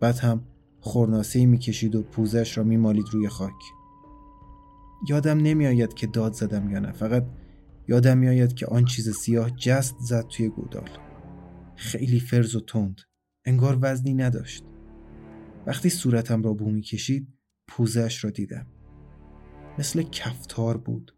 بعد 0.00 0.18
هم 0.18 0.44
خورناسه 0.80 1.46
می 1.46 1.58
کشید 1.58 1.94
و 1.94 2.02
پوزش 2.02 2.58
را 2.58 2.64
می 2.64 2.76
مالید 2.76 3.04
روی 3.12 3.28
خاک. 3.28 3.52
یادم 5.08 5.38
نمی 5.38 5.66
آید 5.66 5.94
که 5.94 6.06
داد 6.06 6.32
زدم 6.32 6.70
یا 6.70 6.78
نه 6.78 6.92
فقط 6.92 7.26
یادم 7.88 8.18
می 8.18 8.28
آید 8.28 8.54
که 8.54 8.66
آن 8.66 8.84
چیز 8.84 9.10
سیاه 9.10 9.50
جست 9.50 9.96
زد 10.00 10.26
توی 10.28 10.48
گودال. 10.48 10.88
خیلی 11.76 12.20
فرز 12.20 12.56
و 12.56 12.60
تند. 12.60 13.00
انگار 13.44 13.78
وزنی 13.80 14.14
نداشت. 14.14 14.64
وقتی 15.66 15.90
صورتم 15.90 16.42
را 16.42 16.52
بو 16.52 16.70
می 16.70 16.82
کشید 16.82 17.28
پوزش 17.66 18.24
را 18.24 18.30
دیدم. 18.30 18.66
مثل 19.78 20.02
کفتار 20.02 20.76
بود. 20.76 21.14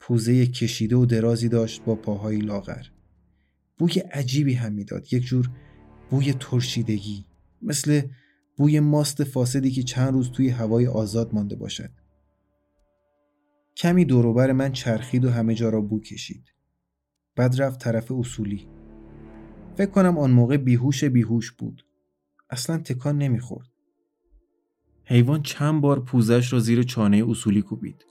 پوزه 0.00 0.46
کشیده 0.46 0.96
و 0.96 1.06
درازی 1.06 1.48
داشت 1.48 1.84
با 1.84 1.94
پاهایی 1.94 2.40
لاغر. 2.40 2.91
بوی 3.78 3.92
عجیبی 3.92 4.54
هم 4.54 4.72
می‌داد 4.72 5.12
یک 5.12 5.22
جور 5.22 5.50
بوی 6.10 6.32
ترشیدگی 6.32 7.24
مثل 7.62 8.02
بوی 8.56 8.80
ماست 8.80 9.24
فاسدی 9.24 9.70
که 9.70 9.82
چند 9.82 10.12
روز 10.12 10.30
توی 10.30 10.48
هوای 10.48 10.86
آزاد 10.86 11.34
مانده 11.34 11.56
باشد. 11.56 11.90
کمی 13.76 14.04
دوروبر 14.04 14.52
من 14.52 14.72
چرخید 14.72 15.24
و 15.24 15.30
همه 15.30 15.54
جا 15.54 15.68
را 15.68 15.80
بو 15.80 16.00
کشید. 16.00 16.44
بعد 17.36 17.62
رفت 17.62 17.80
طرف 17.80 18.12
اصولی. 18.12 18.68
فکر 19.76 19.90
کنم 19.90 20.18
آن 20.18 20.30
موقع 20.30 20.56
بیهوش 20.56 21.04
بیهوش 21.04 21.52
بود. 21.52 21.86
اصلا 22.50 22.78
تکان 22.78 23.18
نمی‌خورد. 23.18 23.68
حیوان 25.04 25.42
چند 25.42 25.80
بار 25.80 26.00
پوزش 26.00 26.52
را 26.52 26.58
زیر 26.58 26.82
چانه 26.82 27.24
اصولی 27.28 27.62
کوبید. 27.62 28.04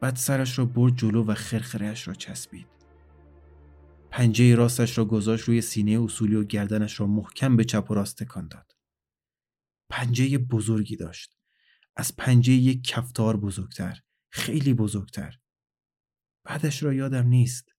بعد 0.00 0.16
سرش 0.16 0.58
را 0.58 0.64
برد 0.64 0.96
جلو 0.96 1.24
و 1.24 1.34
خرخرهش 1.34 2.08
را 2.08 2.14
چسبید. 2.14 2.77
پنجه 4.10 4.54
راستش 4.54 4.98
را 4.98 5.04
گذاشت 5.04 5.44
روی 5.44 5.60
سینه 5.60 6.02
اصولی 6.02 6.34
و 6.34 6.44
گردنش 6.44 7.00
را 7.00 7.06
محکم 7.06 7.56
به 7.56 7.64
چپ 7.64 7.90
و 7.90 7.94
راست 7.94 8.22
تکان 8.22 8.48
داد. 8.48 8.72
پنجه 9.90 10.38
بزرگی 10.38 10.96
داشت. 10.96 11.38
از 11.96 12.16
پنجه 12.16 12.52
یک 12.52 12.84
کفتار 12.84 13.36
بزرگتر. 13.36 14.02
خیلی 14.30 14.74
بزرگتر. 14.74 15.38
بعدش 16.44 16.82
را 16.82 16.94
یادم 16.94 17.26
نیست. 17.26 17.74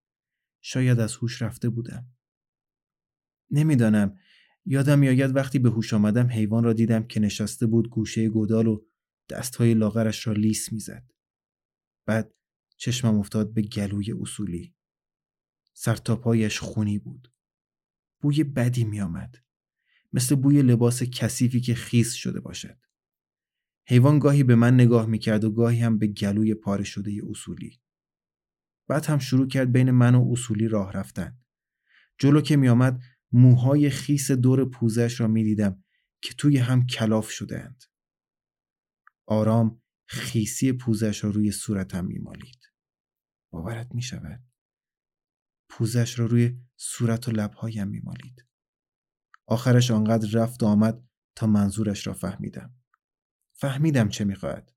شاید 0.61 0.99
از 0.99 1.15
هوش 1.15 1.41
رفته 1.41 1.69
بودم. 1.69 2.07
نمی‌دانم 3.51 4.19
یادم 4.65 4.99
میآید 4.99 5.35
وقتی 5.35 5.59
به 5.59 5.69
هوش 5.69 5.93
آمدم 5.93 6.27
حیوان 6.27 6.63
را 6.63 6.73
دیدم 6.73 7.07
که 7.07 7.19
نشسته 7.19 7.67
بود 7.67 7.89
گوشه 7.89 8.29
گودال 8.29 8.67
و 8.67 8.85
دستهای 9.29 9.73
لاغرش 9.73 10.27
را 10.27 10.33
لیس 10.33 10.71
می‌زد. 10.71 11.11
بعد 12.05 12.33
چشمم 12.77 13.19
افتاد 13.19 13.53
به 13.53 13.61
گلوی 13.61 14.13
اصولی. 14.21 14.75
سرتاپایش 15.73 16.60
خونی 16.60 16.99
بود. 16.99 17.34
بوی 18.21 18.43
بدی 18.43 18.84
میآمد. 18.84 19.36
مثل 20.13 20.36
بوی 20.36 20.62
لباس 20.62 21.03
کثیفی 21.03 21.62
که 21.62 21.75
خیس 21.75 22.13
شده 22.13 22.39
باشد. 22.39 22.77
حیوان 23.88 24.19
گاهی 24.19 24.43
به 24.43 24.55
من 24.55 24.73
نگاه 24.73 25.05
می‌کرد 25.05 25.43
و 25.43 25.51
گاهی 25.51 25.79
هم 25.79 25.97
به 25.97 26.08
گلوی 26.08 26.53
پاره 26.53 26.84
شده 26.84 27.21
اصولی. 27.29 27.82
بعد 28.88 29.05
هم 29.05 29.19
شروع 29.19 29.47
کرد 29.47 29.71
بین 29.71 29.91
من 29.91 30.15
و 30.15 30.32
اصولی 30.32 30.67
راه 30.67 30.91
رفتن. 30.91 31.38
جلو 32.17 32.41
که 32.41 32.55
میآمد 32.55 33.01
موهای 33.32 33.89
خیس 33.89 34.32
دور 34.32 34.65
پوزش 34.65 35.19
را 35.19 35.27
می‌دیدم 35.27 35.84
که 36.21 36.34
توی 36.34 36.58
هم 36.58 36.86
کلاف 36.86 37.29
شدهاند. 37.29 37.84
آرام 39.25 39.82
خیسی 40.05 40.73
پوزش 40.73 41.23
را 41.23 41.29
روی 41.29 41.51
صورتم 41.51 42.05
میمالید. 42.05 42.60
باورت 43.51 43.95
می 43.95 44.01
شود. 44.01 44.48
پوزش 45.69 46.19
را 46.19 46.25
روی 46.25 46.58
صورت 46.77 47.27
و 47.27 47.32
لبهایم 47.32 47.88
میمالید. 47.88 48.45
آخرش 49.47 49.91
آنقدر 49.91 50.29
رفت 50.32 50.63
و 50.63 50.65
آمد 50.65 51.03
تا 51.36 51.47
منظورش 51.47 52.08
را 52.08 52.13
فهمیدم. 52.13 52.73
فهمیدم 53.53 54.10
چه 54.10 54.25
می‌خواهد. 54.25 54.71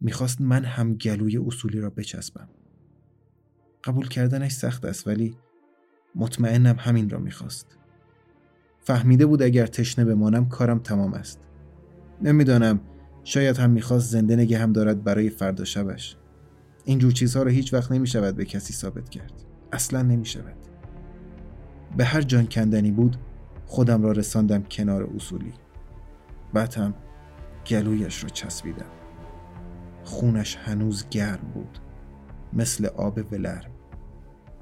می‌خواست 0.00 0.40
من 0.40 0.64
هم 0.64 0.94
گلوی 0.94 1.36
اصولی 1.36 1.80
را 1.80 1.90
بچسبم. 1.90 2.48
قبول 3.84 4.08
کردنش 4.08 4.52
سخت 4.52 4.84
است 4.84 5.06
ولی 5.06 5.36
مطمئنم 6.14 6.76
همین 6.78 7.10
را 7.10 7.18
می‌خواست. 7.18 7.78
فهمیده 8.80 9.26
بود 9.26 9.42
اگر 9.42 9.66
تشنه 9.66 10.04
بمانم 10.04 10.48
کارم 10.48 10.78
تمام 10.78 11.14
است. 11.14 11.40
نمی‌دانم 12.22 12.80
شاید 13.24 13.56
هم 13.56 13.70
می‌خواست 13.70 14.10
زنده 14.10 14.36
نگه 14.36 14.58
هم 14.58 14.72
دارد 14.72 15.04
برای 15.04 15.30
فردا 15.30 15.64
شبش. 15.64 16.16
اینجور 16.84 17.12
چیزها 17.12 17.42
را 17.42 17.50
هیچ 17.50 17.74
وقت 17.74 17.92
نمی‌شود 17.92 18.36
به 18.36 18.44
کسی 18.44 18.72
ثابت 18.72 19.08
کرد. 19.08 19.45
اصلا 19.72 20.02
نمی‌شود. 20.02 20.56
به 21.96 22.04
هر 22.04 22.20
جان 22.20 22.46
کندنی 22.46 22.90
بود 22.90 23.16
خودم 23.66 24.02
را 24.02 24.12
رساندم 24.12 24.62
کنار 24.62 25.08
اصولی. 25.16 25.52
بعد 26.52 26.74
هم 26.74 26.94
گلویش 27.66 28.22
را 28.22 28.28
چسبیدم. 28.28 28.90
خونش 30.04 30.56
هنوز 30.56 31.08
گرم 31.08 31.50
بود. 31.54 31.78
مثل 32.52 32.86
آب 32.86 33.32
ولرم. 33.32 33.70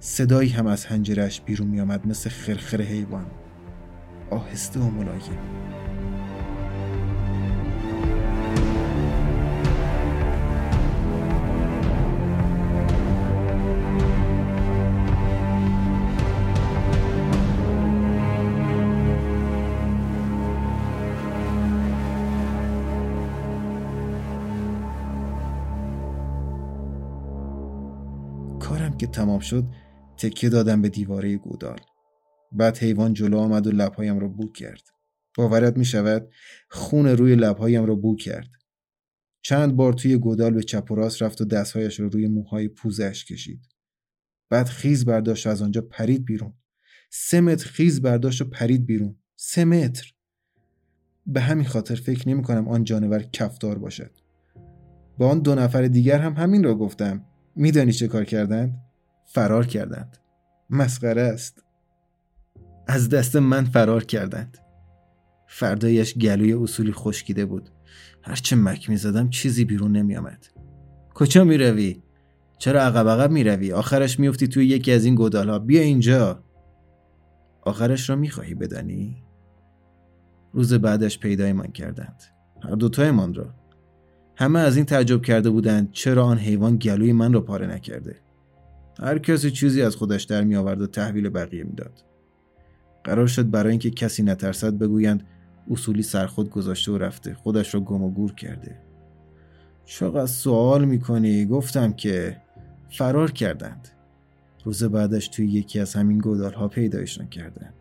صدایی 0.00 0.48
هم 0.48 0.66
از 0.66 0.86
هنجرش 0.86 1.40
بیرون 1.40 1.68
می 1.68 1.80
آمد 1.80 2.06
مثل 2.06 2.30
خرخر 2.30 2.82
حیوان 2.82 3.26
آهسته 4.30 4.80
و 4.80 4.90
ملایم 4.90 5.38
تمام 29.14 29.40
شد 29.40 29.64
تکیه 30.16 30.50
دادم 30.50 30.82
به 30.82 30.88
دیواره 30.88 31.36
گودال. 31.36 31.80
بعد 32.52 32.78
حیوان 32.78 33.12
جلو 33.12 33.38
آمد 33.38 33.66
و 33.66 33.70
لبهایم 33.70 34.18
را 34.18 34.28
بو 34.28 34.52
کرد. 34.52 34.82
باورت 35.36 35.76
می 35.76 35.84
شود 35.84 36.28
خون 36.70 37.06
روی 37.06 37.34
لبهایم 37.34 37.84
را 37.84 37.94
بو 37.94 38.16
کرد. 38.16 38.50
چند 39.42 39.76
بار 39.76 39.92
توی 39.92 40.16
گودال 40.16 40.54
به 40.54 40.62
چپ 40.62 40.90
و 40.90 40.94
راست 40.94 41.22
رفت 41.22 41.40
و 41.40 41.44
دستهایش 41.44 42.00
را 42.00 42.06
روی 42.06 42.28
موهای 42.28 42.68
پوزش 42.68 43.24
کشید. 43.24 43.60
بعد 44.50 44.66
خیز 44.66 45.04
برداشت 45.04 45.46
و 45.46 45.50
از 45.50 45.62
آنجا 45.62 45.80
پرید 45.80 46.24
بیرون. 46.24 46.54
سه 47.10 47.40
متر 47.40 47.66
خیز 47.66 48.02
برداشت 48.02 48.42
و 48.42 48.44
پرید 48.44 48.86
بیرون. 48.86 49.16
سه 49.36 49.64
متر! 49.64 50.14
به 51.26 51.40
همین 51.40 51.66
خاطر 51.66 51.94
فکر 51.94 52.28
نمی 52.28 52.42
کنم 52.42 52.68
آن 52.68 52.84
جانور 52.84 53.22
کفدار 53.22 53.78
باشد. 53.78 54.10
با 55.18 55.28
آن 55.28 55.40
دو 55.40 55.54
نفر 55.54 55.82
دیگر 55.82 56.18
هم 56.18 56.32
همین 56.32 56.64
را 56.64 56.74
گفتم. 56.74 57.24
میدانی 57.56 57.92
چه 57.92 58.08
کار 58.08 58.24
کردند؟ 58.24 58.83
فرار 59.24 59.66
کردند. 59.66 60.16
مسخره 60.70 61.22
است. 61.22 61.62
از 62.86 63.08
دست 63.08 63.36
من 63.36 63.64
فرار 63.64 64.04
کردند. 64.04 64.58
فردایش 65.46 66.14
گلوی 66.14 66.52
اصولی 66.52 66.92
خشکیده 66.92 67.46
بود. 67.46 67.70
هرچه 68.22 68.56
مک 68.56 68.90
می 68.90 68.96
زدم 68.96 69.30
چیزی 69.30 69.64
بیرون 69.64 69.92
نمی 69.92 70.16
آمد 70.16 70.46
کجا 71.14 71.44
می 71.44 71.58
روی؟ 71.58 72.02
چرا 72.58 72.82
عقب 72.82 73.08
عقب 73.08 73.30
می 73.30 73.44
روی؟ 73.44 73.72
آخرش 73.72 74.20
میفتی 74.20 74.48
توی 74.48 74.66
یکی 74.66 74.92
از 74.92 75.04
این 75.04 75.14
گودال 75.14 75.48
ها 75.48 75.58
بیا 75.58 75.82
اینجا. 75.82 76.44
آخرش 77.62 78.10
را 78.10 78.16
می 78.16 78.28
خواهی 78.28 78.54
بدانی؟ 78.54 79.22
روز 80.52 80.74
بعدش 80.74 81.18
پیدایمان 81.18 81.66
کردند. 81.66 82.22
هر 82.62 82.74
دوتایمان 82.74 83.34
را. 83.34 83.54
همه 84.36 84.58
از 84.58 84.76
این 84.76 84.84
تعجب 84.84 85.22
کرده 85.22 85.50
بودند 85.50 85.92
چرا 85.92 86.24
آن 86.24 86.38
حیوان 86.38 86.76
گلوی 86.76 87.12
من 87.12 87.32
را 87.32 87.40
پاره 87.40 87.66
نکرده. 87.66 88.16
هر 88.98 89.18
کسی 89.18 89.50
چیزی 89.50 89.82
از 89.82 89.96
خودش 89.96 90.22
در 90.22 90.44
می 90.44 90.56
آورد 90.56 90.80
و 90.80 90.86
تحویل 90.86 91.28
بقیه 91.28 91.64
می‌داد. 91.64 92.04
قرار 93.04 93.26
شد 93.26 93.50
برای 93.50 93.70
اینکه 93.70 93.90
کسی 93.90 94.22
نترسد 94.22 94.74
بگویند 94.74 95.26
اصولی 95.70 96.02
سرخود 96.02 96.50
گذاشته 96.50 96.92
و 96.92 96.98
رفته 96.98 97.34
خودش 97.34 97.74
را 97.74 97.80
گم 97.80 98.02
و 98.02 98.10
گور 98.10 98.34
کرده. 98.34 98.78
چقدر 99.84 100.26
سوال 100.26 100.84
می‌کنی 100.84 101.46
گفتم 101.46 101.92
که 101.92 102.36
فرار 102.90 103.30
کردند. 103.30 103.88
روز 104.64 104.84
بعدش 104.84 105.28
توی 105.28 105.46
یکی 105.46 105.80
از 105.80 105.94
همین 105.94 106.18
گودال 106.18 106.52
ها 106.52 106.68
پیدایشان 106.68 107.28
کردند 107.28 107.74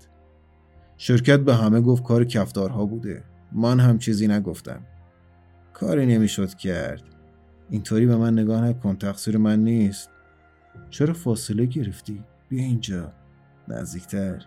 شرکت 0.98 1.40
به 1.40 1.56
همه 1.56 1.82
گفت 1.82 2.04
کار 2.04 2.26
کفدارها 2.26 2.86
بوده. 2.86 3.24
من 3.52 3.80
هم 3.80 3.98
چیزی 3.98 4.28
نگفتم. 4.28 4.82
کاری 5.74 6.06
نمی‌شد 6.06 6.54
کرد. 6.54 7.04
اینطوری 7.70 8.06
به 8.06 8.16
من 8.16 8.34
نگاه 8.34 8.64
نکن 8.64 8.96
تقصیر 8.96 9.38
من 9.38 9.64
نیست. 9.64 10.10
چرا 10.90 11.14
فاصله 11.14 11.66
گرفتی؟ 11.66 12.24
بیا 12.50 12.64
اینجا. 12.64 13.14
نزدیکتر. 13.68 14.46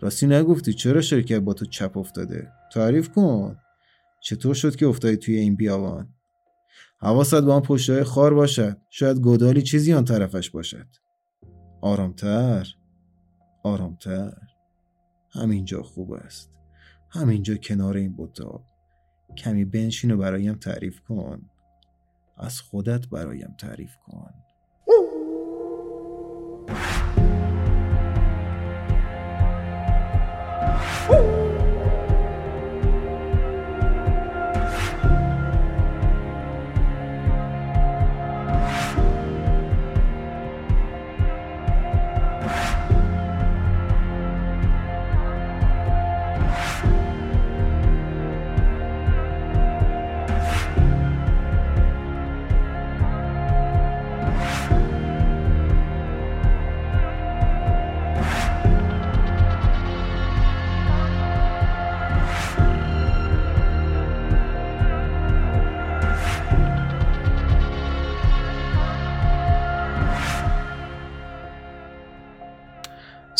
راستی 0.00 0.26
نگفتی 0.26 0.72
چرا 0.72 1.00
شرکت 1.00 1.38
با 1.38 1.54
تو 1.54 1.64
چپ 1.64 1.96
افتاده؟ 1.96 2.52
تعریف 2.72 3.08
کن. 3.08 3.58
چطور 4.20 4.54
شد 4.54 4.76
که 4.76 4.86
افتادی 4.86 5.16
توی 5.16 5.36
این 5.36 5.56
بیابان؟ 5.56 6.14
حواست 7.00 7.34
با 7.34 7.54
آن 7.54 7.62
پشتهای 7.62 8.04
خار 8.04 8.34
باشد. 8.34 8.76
شاید 8.90 9.18
گودالی 9.18 9.62
چیزی 9.62 9.92
آن 9.92 10.04
طرفش 10.04 10.50
باشد. 10.50 10.86
آرامتر. 11.80 12.68
آرامتر. 13.62 14.38
همینجا 15.32 15.82
خوب 15.82 16.12
است. 16.12 16.50
همینجا 17.10 17.56
کنار 17.56 17.96
این 17.96 18.12
بوتا 18.12 18.64
کمی 19.36 19.64
بنشین 19.64 20.10
و 20.10 20.16
برایم 20.16 20.54
تعریف 20.54 21.00
کن. 21.00 21.50
از 22.36 22.60
خودت 22.60 23.08
برایم 23.08 23.54
تعریف 23.58 23.96
کن. 24.06 24.43
you 26.68 27.03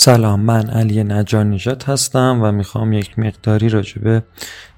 سلام 0.04 0.40
من 0.40 0.70
علی 0.70 1.04
نجار 1.04 1.44
نجات 1.44 1.88
هستم 1.88 2.40
و 2.42 2.52
می‌خوام 2.52 2.92
یک 2.92 3.18
مقداری 3.18 3.68
راجبه 3.68 4.22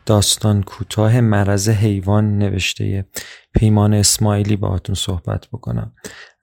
داستان 0.07 0.63
کوتاه 0.63 1.21
مرض 1.21 1.69
حیوان 1.69 2.39
نوشته 2.39 3.07
پیمان 3.55 3.95
اسماعیلی 3.95 4.57
باهاتون 4.57 4.95
صحبت 4.95 5.47
بکنم. 5.53 5.93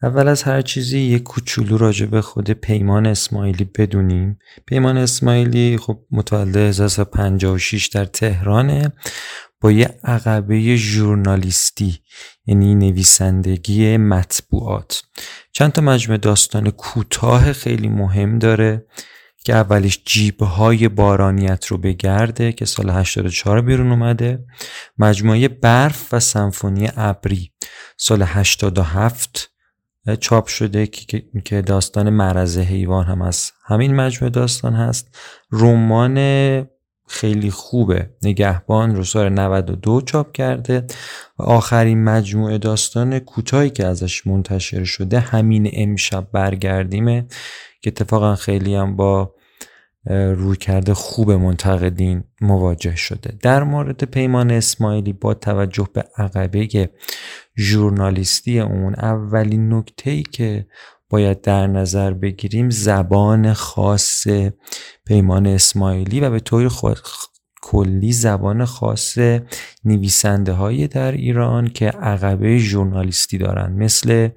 اول 0.01 0.27
از 0.27 0.43
هر 0.43 0.61
چیزی 0.61 0.99
یک 0.99 1.23
کوچولو 1.23 1.77
راجبه 1.77 2.21
خود 2.21 2.51
پیمان 2.51 3.05
اسماعیلی 3.05 3.63
بدونیم. 3.77 4.39
پیمان 4.65 4.97
اسماعیلی 4.97 5.77
خب 5.77 5.99
متولد 6.11 6.55
1956 6.55 7.87
در 7.87 8.05
تهرانه 8.05 8.91
با 9.61 9.71
یه 9.71 9.99
عقبه 10.03 10.75
ژورنالیستی 10.75 11.99
یعنی 12.45 12.75
نویسندگی 12.75 13.97
مطبوعات. 13.97 15.03
چند 15.51 15.71
تا 15.71 15.81
مجموعه 15.81 16.17
داستان 16.17 16.69
کوتاه 16.69 17.53
خیلی 17.53 17.87
مهم 17.87 18.39
داره 18.39 18.85
که 19.45 19.53
اولیش 19.53 20.03
جیبهای 20.05 20.87
بارانیت 20.87 21.65
رو 21.65 21.77
بگرده 21.77 22.51
که 22.51 22.65
سال 22.65 22.89
84 22.89 23.61
بیرون 23.61 23.89
اومده. 23.91 24.45
مجموعه 24.97 25.47
برف 25.47 26.13
و 26.13 26.19
سمفونی 26.19 26.89
ابری 26.95 27.51
سال 27.97 28.21
87 28.21 29.49
چاپ 30.19 30.47
شده 30.47 30.87
که 31.45 31.61
داستان 31.61 32.09
مرز 32.09 32.57
حیوان 32.57 33.05
هم 33.05 33.21
از 33.21 33.51
همین 33.65 33.95
مجموعه 33.95 34.29
داستان 34.29 34.73
هست. 34.73 35.17
رمان 35.51 36.17
خیلی 37.07 37.51
خوبه. 37.51 38.09
نگهبان 38.23 38.95
رو 38.95 39.03
سال 39.03 39.29
92 39.29 40.01
چاپ 40.01 40.31
کرده 40.31 40.85
و 41.39 41.43
آخرین 41.43 42.03
مجموعه 42.03 42.57
داستان 42.57 43.19
کوتاهی 43.19 43.69
که 43.69 43.85
ازش 43.85 44.27
منتشر 44.27 44.83
شده 44.83 45.19
همین 45.19 45.69
امشب 45.73 46.27
برگردیمه 46.31 47.25
که 47.81 47.89
اتفاقا 47.89 48.35
خیلی 48.35 48.75
هم 48.75 48.95
با 48.95 49.35
روی 50.09 50.57
کرده 50.57 50.93
خوب 50.93 51.31
منتقدین 51.31 52.23
مواجه 52.41 52.95
شده. 52.95 53.37
در 53.41 53.63
مورد 53.63 54.03
پیمان 54.03 54.51
اسماعیلی 54.51 55.13
با 55.13 55.33
توجه 55.33 55.87
به 55.93 56.03
عقبه 56.17 56.89
ژورنالیستی 57.57 58.59
اون 58.59 58.95
اولین 58.95 59.73
نکته 59.73 60.11
ای 60.11 60.23
که 60.23 60.67
باید 61.13 61.41
در 61.41 61.67
نظر 61.67 62.13
بگیریم 62.13 62.69
زبان 62.69 63.53
خاص 63.53 64.27
پیمان 65.05 65.47
اسماعیلی 65.47 66.19
و 66.19 66.29
به 66.29 66.39
طور 66.39 66.69
کلی 67.61 68.13
زبان 68.13 68.65
خاص 68.65 69.17
نویسنده 69.85 70.51
های 70.51 70.87
در 70.87 71.11
ایران 71.11 71.69
که 71.69 71.89
عقبه 71.89 72.57
ژورنالیستی 72.57 73.37
دارن 73.37 73.73
مثل 73.73 74.29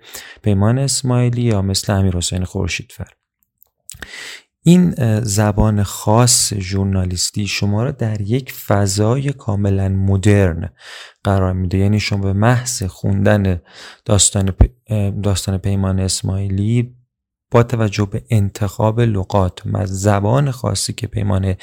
پیمان 0.43 0.79
اسماعیلی 0.79 1.43
یا 1.43 1.63
مثل 1.63 1.93
امیر 1.93 2.17
حسین 2.17 2.45
خورشیدفر. 2.45 3.09
این 4.69 4.95
زبان 5.23 5.83
خاص 5.83 6.55
ژورنالیستی 6.55 7.47
شما 7.47 7.85
را 7.85 7.91
در 7.91 8.21
یک 8.21 8.53
فضای 8.53 9.33
کاملا 9.33 9.89
مدرن 9.89 10.71
قرار 11.25 11.53
میده. 11.53 11.79
یعنی 11.79 12.01
شما 12.01 12.23
به 12.23 12.33
محض 12.33 12.83
خوندن 12.83 13.61
داستان, 14.05 14.53
داستان 15.23 15.59
پیمان 15.59 16.01
اسماعیلی 16.01 16.96
با 17.51 17.63
توجه 17.63 18.05
به 18.05 18.25
انتخاب 18.31 19.01
لغات 19.01 19.63
و 19.73 19.87
زبان 19.87 20.51
خاصی 20.51 20.93
که 20.93 21.07
پیمان 21.07 21.55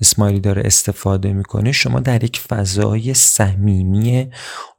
اسماعیلی 0.00 0.40
داره 0.40 0.62
استفاده 0.64 1.32
می‌کنه 1.32 1.72
شما 1.72 2.00
در 2.00 2.24
یک 2.24 2.40
فضای 2.40 3.14
صمیمی 3.14 4.30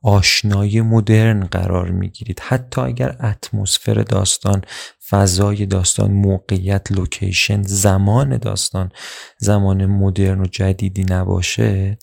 آشنای 0.01 0.81
مدرن 0.81 1.43
قرار 1.43 1.91
می‌گیرید. 1.91 2.39
حتی 2.39 2.81
اگر 2.81 3.17
اتمسفر 3.23 3.93
داستان 3.93 4.61
فضای 5.09 5.65
داستان 5.65 6.11
موقعیت 6.11 6.91
لوکیشن 6.91 7.61
زمان 7.61 8.37
داستان 8.37 8.91
زمان 9.39 9.85
مدرن 9.85 10.41
و 10.41 10.45
جدیدی 10.45 11.03
نباشه 11.03 11.97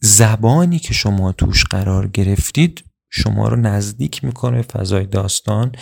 زبانی 0.00 0.78
که 0.78 0.94
شما 0.94 1.32
توش 1.32 1.64
قرار 1.64 2.08
گرفتید 2.08 2.84
شما 3.10 3.48
رو 3.48 3.56
نزدیک 3.56 4.24
می‌کنه 4.24 4.62
فضای 4.62 5.06
داستان 5.06 5.72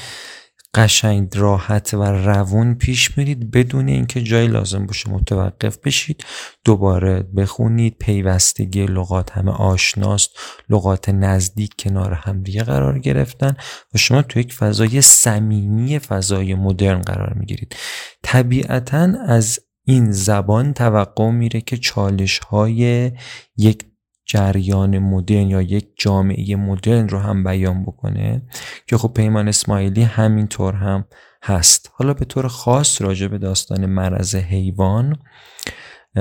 قشنگ 0.74 1.28
راحت 1.34 1.94
و 1.94 2.02
روون 2.02 2.74
پیش 2.74 3.18
میرید 3.18 3.50
بدون 3.50 3.88
اینکه 3.88 4.22
جایی 4.22 4.48
لازم 4.48 4.86
باشه 4.86 5.10
متوقف 5.10 5.78
بشید. 5.78 6.24
دوباره 6.64 7.22
بخونید. 7.22 7.96
پیوستگی 7.98 8.86
لغات 8.86 9.32
همه 9.32 9.50
آشناست. 9.50 10.30
لغات 10.68 11.08
نزدیک 11.08 11.74
کنار 11.78 12.12
همدیگه 12.12 12.62
قرار 12.62 12.98
گرفتن 12.98 13.56
و 13.94 13.98
شما 13.98 14.22
تو 14.22 14.40
یک 14.40 14.52
فضای 14.52 15.00
صمیمی 15.00 15.98
فضای 15.98 16.54
مدرن 16.54 17.00
قرار 17.00 17.34
می‌گیرید. 17.34 17.76
طبیعتا 18.22 19.12
از 19.26 19.60
این 19.84 20.12
زبان 20.12 20.72
توقع 20.72 21.30
میره 21.30 21.60
که 21.60 21.76
چالش 21.76 22.38
های 22.38 23.12
یک 23.56 23.89
جریان 24.30 24.98
مدرن 24.98 25.48
یا 25.48 25.62
یک 25.62 25.88
جامعه 25.96 26.56
مدرن 26.56 27.08
رو 27.08 27.18
هم 27.18 27.44
بیان 27.44 27.82
بکنه 27.82 28.42
که 28.86 28.96
خب 28.96 29.12
پیمان 29.14 29.48
اسماعیلی 29.48 30.02
همینطور 30.02 30.74
هم 30.74 31.04
هست. 31.42 31.90
حالا 31.92 32.14
به 32.14 32.24
طور 32.24 32.48
خاص 32.48 33.02
راجع 33.02 33.26
به 33.26 33.38
داستان 33.38 33.86
مرز 33.86 34.34
حیوان 34.34 35.18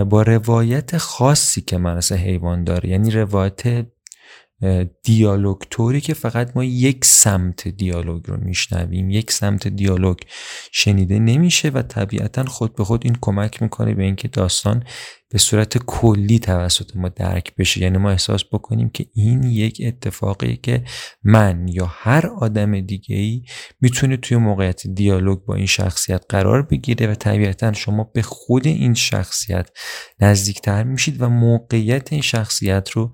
با 0.10 0.22
روایت 0.22 0.98
خاصی 0.98 1.62
که 1.62 1.78
مرز 1.78 2.12
حیوان 2.12 2.64
داره 2.64 2.90
یعنی 2.90 3.12
روایت 3.12 3.86
دیالوگ 5.04 5.58
طوری 5.70 6.02
که 6.02 6.14
فقط 6.14 6.52
ما 6.56 6.64
یک 6.64 7.06
سمت 7.06 7.68
دیالوگ 7.68 8.28
رو 8.28 8.38
میشنویم 8.38 9.10
یک 9.10 9.32
سمت 9.32 9.68
دیالوگ 9.68 10.18
شنیده 10.72 11.20
نمیشه 11.20 11.70
و 11.70 11.82
طبیعتا 11.82 12.44
خود 12.44 12.76
به 12.76 12.84
خود 12.84 13.02
این 13.06 13.18
کمک 13.22 13.62
می‌کنه 13.62 13.94
به 13.94 14.04
اینکه 14.04 14.28
داستان 14.28 14.84
به 15.32 15.38
صورت 15.38 15.78
کلی 15.78 16.40
توسط 16.40 16.96
ما 16.96 17.10
درک 17.10 17.56
بشه. 17.56 17.82
یعنی 17.82 17.98
ما 17.98 18.12
احساس 18.12 18.44
بکنیم 18.52 18.90
که 18.90 19.06
این 19.16 19.44
یک 19.44 19.82
اتفاقی 19.86 20.56
که 20.56 20.84
من 21.24 21.68
یا 21.68 21.86
هر 21.86 22.28
آدم 22.28 22.82
دیگه 22.82 23.16
ای 23.16 23.44
می‌تونه 23.82 24.18
توی 24.18 24.38
موقعیت 24.38 24.88
دیالوگ 24.88 25.40
با 25.40 25.56
این 25.56 25.66
شخصیت 25.66 26.24
قرار 26.30 26.62
بگیره 26.62 27.08
و 27.08 27.16
طبیعتا 27.16 27.74
شما 27.74 28.04
به 28.04 28.22
خود 28.22 28.68
این 28.68 28.94
شخصیت 28.94 29.70
نزدیکتر 30.20 30.84
میشید 30.84 31.22
و 31.22 31.30
موقعیت 31.30 32.14
این 32.14 32.22
شخصیت 32.22 32.90
رو 32.90 33.14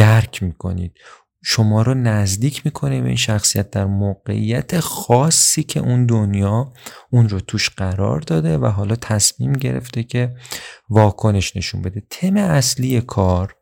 درک 0.00 0.42
می‌کنید. 0.42 0.92
شما 1.44 1.82
رو 1.82 1.94
نزدیک 1.94 2.62
می‌کنه 2.64 3.00
به 3.00 3.06
این 3.06 3.16
شخصیت 3.16 3.70
در 3.70 3.84
موقعیت 3.84 4.80
خاصی 4.80 5.62
که 5.62 5.80
اون 5.80 6.06
دنیا 6.06 6.72
اون 7.10 7.28
رو 7.28 7.40
توش 7.40 7.70
قرار 7.70 8.20
داده 8.20 8.58
و 8.58 8.66
حالا 8.66 8.96
تصمیم 8.96 9.52
گرفته 9.52 10.02
که 10.02 10.34
واکنش 10.90 11.56
نشون 11.56 11.82
بده. 11.82 12.02
تم 12.10 12.36
اصلی 12.36 13.00
کار 13.00 13.54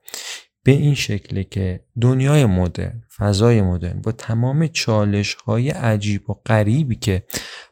به 0.65 0.73
این 0.73 0.95
شکله 0.95 1.45
که 1.45 1.85
دنیای 2.01 2.47
مدرن 2.47 3.03
فضای 3.17 3.63
مدرن 3.63 4.01
با 4.01 4.13
تمام 4.13 4.67
چالش 4.67 5.35
های 5.35 5.71
عجیب 5.71 6.31
و 6.31 6.35
غریبی 6.47 6.97
که 6.97 7.23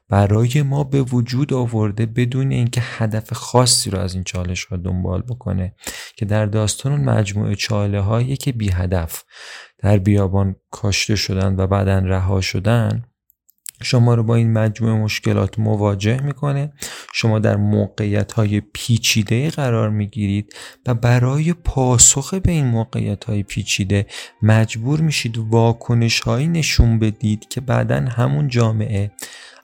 برای 0.09 0.63
ما 0.63 0.85
به 0.85 1.03
وجود 1.03 1.53
آورده 1.53 2.07
بدون 2.07 2.53
اینکه 2.53 2.81
هدف 2.85 3.33
خاصی 3.33 3.91
رو 3.91 3.99
از 3.99 4.15
این 4.15 4.25
چالش 4.25 4.65
ها 4.65 4.77
دنبال 4.77 5.23
بکنه 5.23 5.75
که 6.17 6.25
در 6.25 6.47
داستان 6.47 7.01
مجموعه 7.01 7.55
چاله 7.55 8.01
هایی 8.01 8.37
که 8.37 8.53
بی 8.53 8.71
هدف. 8.71 9.25
در 9.79 9.99
بیابان 9.99 10.57
کاشته 10.71 11.17
شدن 11.17 11.57
و 11.57 11.67
بعدا 11.67 11.99
رها 11.99 12.41
شدن 12.41 13.05
شما 13.83 14.15
رو 14.15 14.23
با 14.23 14.35
این 14.35 14.53
مجموعه 14.53 14.95
مشکلات 14.95 15.59
مواجه 15.59 16.21
می‌کنه. 16.23 16.73
شما 17.13 17.39
در 17.39 17.57
موقعیت 17.57 18.33
های 18.33 18.61
پیچیده 18.61 19.51
قرار 19.51 19.91
می‌گیرید 19.91 20.55
و 20.87 20.95
برای 20.95 21.53
پاسخ 21.53 22.35
به 22.35 22.53
این 22.53 22.67
موقعیت 22.67 23.25
های 23.25 23.43
پیچیده 23.43 24.07
مجبور 24.43 25.01
میشید 25.01 25.39
واکنش 25.39 26.21
هایی 26.21 26.49
نشون 26.49 26.99
بدید 26.99 27.49
که 27.49 27.61
بعدا 27.61 27.97
همون 27.97 28.49
جامعه 28.49 29.11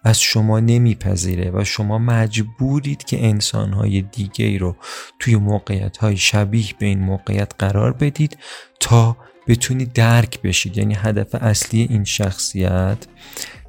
از 0.05 0.21
شما 0.21 0.61
نمیپذیره 0.61 1.51
و 1.51 1.65
شما 1.65 1.99
مجبورید 1.99 3.05
که 3.05 3.27
انسانهای 3.27 4.03
دیگه 4.03 4.59
رو 4.59 4.77
توی 5.19 5.37
موقعیت 5.37 5.97
های 5.97 6.17
شبیه 6.17 6.67
به 6.79 6.87
این 6.87 7.01
موقعیت 7.01 7.53
قرار 7.59 7.93
بدید 7.93 8.39
تا 8.81 9.17
بتونید 9.49 9.93
درک 9.93 10.43
بشید. 10.43 10.79
یعنی 10.79 10.95
هدف 10.95 11.35
اصلی 11.35 11.87
این 11.91 12.05
شخصیت 12.05 12.99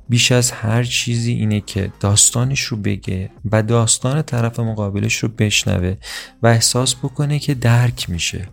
بیش 0.10 0.32
از 0.32 0.52
هر 0.52 0.84
چیزی 0.84 1.32
اینه 1.32 1.62
که 1.62 1.92
داستانش 2.00 2.62
رو 2.62 2.78
بگه 2.78 3.30
و 3.52 3.64
داستان 3.64 4.22
طرف 4.22 4.60
مقابلش 4.60 5.16
رو 5.16 5.30
بشنوه 5.30 5.96
و 6.44 6.48
احساس 6.48 6.96
بکنه 6.96 7.40
که 7.40 7.54
درک 7.54 8.10
میشه. 8.10 8.48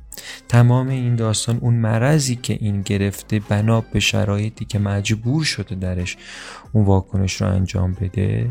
تمام 0.48 0.88
این 0.88 1.16
داستان 1.16 1.58
اون 1.58 1.74
مرضی 1.74 2.36
که 2.36 2.58
این 2.60 2.82
گرفته 2.82 3.40
بنا 3.48 3.80
به 3.80 4.00
شرایطی 4.00 4.64
که 4.64 4.78
مجبور 4.78 5.44
شده 5.44 5.74
درش 5.74 6.16
اون 6.72 6.84
واکنش 6.84 7.40
رو 7.40 7.46
انجام 7.46 7.92
بده. 8.00 8.50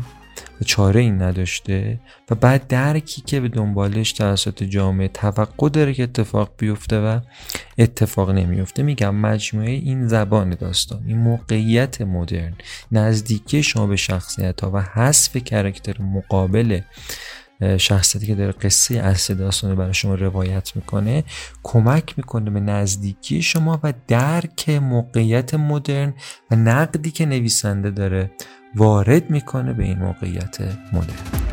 و 0.60 0.64
چاره 0.64 1.00
این 1.00 1.22
نداشته 1.22 2.00
و 2.30 2.34
بعد 2.34 2.66
درکی 2.66 3.22
که 3.22 3.40
به 3.40 3.48
دنبالش 3.48 4.12
توسط 4.12 4.62
جامعه 4.62 5.08
توقع 5.08 5.68
داره 5.68 5.94
که 5.94 6.02
اتفاق 6.02 6.50
بیفته 6.58 7.00
و 7.00 7.20
اتفاق 7.78 8.30
نمیفته 8.30 8.82
میگم 8.82 9.14
مجموعه 9.14 9.70
این 9.70 10.08
زبان 10.08 10.50
داستان 10.50 11.02
این 11.06 11.18
موقعیت 11.18 12.00
مدرن 12.00 12.52
نزدیکی 12.92 13.62
شما 13.62 13.86
به 13.86 13.96
شخصیت 13.96 14.60
ها 14.60 14.70
و 14.70 14.82
حذف 14.82 15.36
کرکتر 15.36 16.02
مقابل 16.02 16.80
شخصیتی 17.78 18.26
که 18.26 18.34
داره 18.34 18.52
قصه 18.52 18.98
اصل 18.98 19.34
داستان 19.34 19.74
برای 19.74 19.94
شما 19.94 20.14
روایت 20.14 20.76
می‌کنه 20.76 21.24
کمک 21.62 22.14
می‌کنه 22.16 22.50
به 22.50 22.60
نزدیکی 22.60 23.42
شما 23.42 23.80
و 23.82 23.92
درک 24.08 24.68
موقعیت 24.68 25.54
مدرن 25.54 26.14
و 26.50 26.56
نقدی 26.56 27.10
که 27.10 27.26
نویسنده 27.26 27.90
داره 27.90 28.30
وارد 28.74 29.30
می‌کنه 29.30 29.72
به 29.72 29.84
این 29.84 29.98
موقعیت 29.98 30.58
مدرن. 30.92 31.49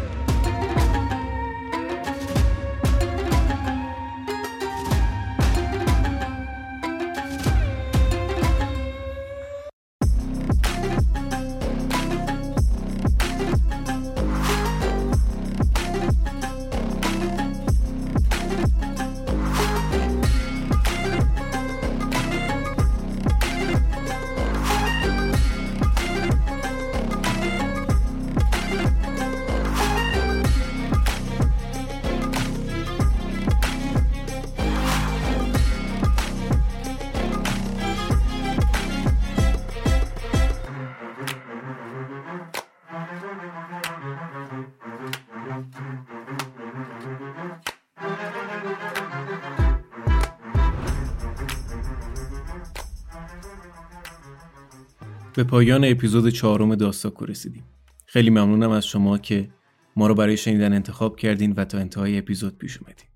به 55.37 55.43
پایان 55.43 55.85
اپیزود 55.85 56.29
چهارم 56.29 56.75
داستاکو 56.75 57.25
رسیدیم. 57.25 57.63
خیلی 58.05 58.29
ممنونم 58.29 58.71
از 58.71 58.87
شما 58.87 59.17
که 59.17 59.49
ما 59.95 60.07
رو 60.07 60.15
برای 60.15 60.37
شنیدن 60.37 60.73
انتخاب 60.73 61.15
کردین 61.15 61.51
و 61.51 61.65
تا 61.65 61.77
انتهای 61.77 62.17
اپیزود 62.17 62.57
پیش 62.57 62.77
اومدین. 62.77 63.07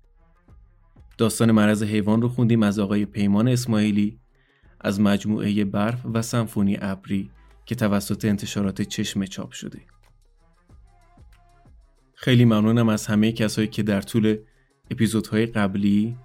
داستان 1.18 1.52
مرض 1.52 1.82
حیوان 1.82 2.22
رو 2.22 2.28
خوندیم 2.28 2.62
از 2.62 2.78
آقای 2.78 3.04
پیمان 3.04 3.48
اسماعیلی 3.48 4.18
از 4.80 5.00
مجموعه 5.00 5.64
برف 5.64 6.06
و 6.14 6.22
سمفونی 6.22 6.78
ابری 6.80 7.30
که 7.66 7.74
توسط 7.74 8.24
انتشارات 8.24 8.82
چشم 8.82 9.24
چاپ 9.24 9.52
شده. 9.52 9.80
خیلی 12.14 12.44
ممنونم 12.44 12.88
از 12.88 13.06
همه 13.06 13.32
کسایی 13.32 13.68
که 13.68 13.82
در 13.82 14.00
طول 14.00 14.36
اپیزودهای 14.90 15.46
قبلی 15.46 16.16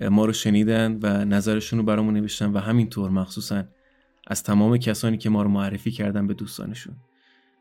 ما 0.00 0.24
رو 0.24 0.32
شنیدن 0.32 0.98
و 1.02 1.24
نظرشون 1.24 1.78
رو 1.78 1.84
برامون 1.84 2.14
نوشتن 2.14 2.52
و 2.52 2.58
همینطور 2.58 3.10
مخصوصا 3.10 3.64
از 4.26 4.42
تمام 4.42 4.76
کسانی 4.76 5.18
که 5.18 5.30
ما 5.30 5.42
رو 5.42 5.48
معرفی 5.48 5.90
کردن 5.90 6.26
به 6.26 6.34
دوستانشون. 6.34 6.96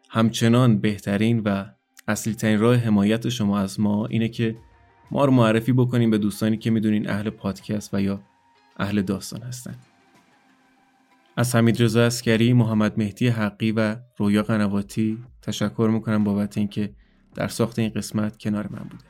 همچنان 0.09 0.79
بهترین 0.79 1.39
و 1.39 1.65
اصلی 2.07 2.33
ترین 2.33 2.59
راه 2.59 2.75
حمایت 2.75 3.29
شما 3.29 3.59
از 3.59 3.79
ما 3.79 4.05
اینه 4.05 4.29
که 4.29 4.57
ما 5.11 5.25
رو 5.25 5.31
معرفی 5.31 5.73
بکنیم 5.73 6.09
به 6.09 6.17
دوستانی 6.17 6.57
که 6.57 6.71
می‌دونین 6.71 7.09
اهل 7.09 7.29
پادکست 7.29 7.93
و 7.93 8.01
یا 8.01 8.23
اهل 8.77 9.01
داستان 9.01 9.41
هستن. 9.41 9.75
از 11.37 11.55
حمید 11.55 11.83
رضا 11.83 12.03
اسکری، 12.03 12.53
محمد 12.53 12.97
مهدی 12.97 13.27
حقی 13.27 13.71
و 13.71 13.95
رویا 14.17 14.43
قنواتی 14.43 15.17
تشکر 15.41 15.89
می‌کنم 15.93 16.23
بابت 16.23 16.57
اینکه 16.57 16.95
در 17.35 17.47
ساخت 17.47 17.79
این 17.79 17.89
قسمت 17.89 18.37
کنار 18.37 18.67
من 18.67 18.83
بوده. 18.83 19.05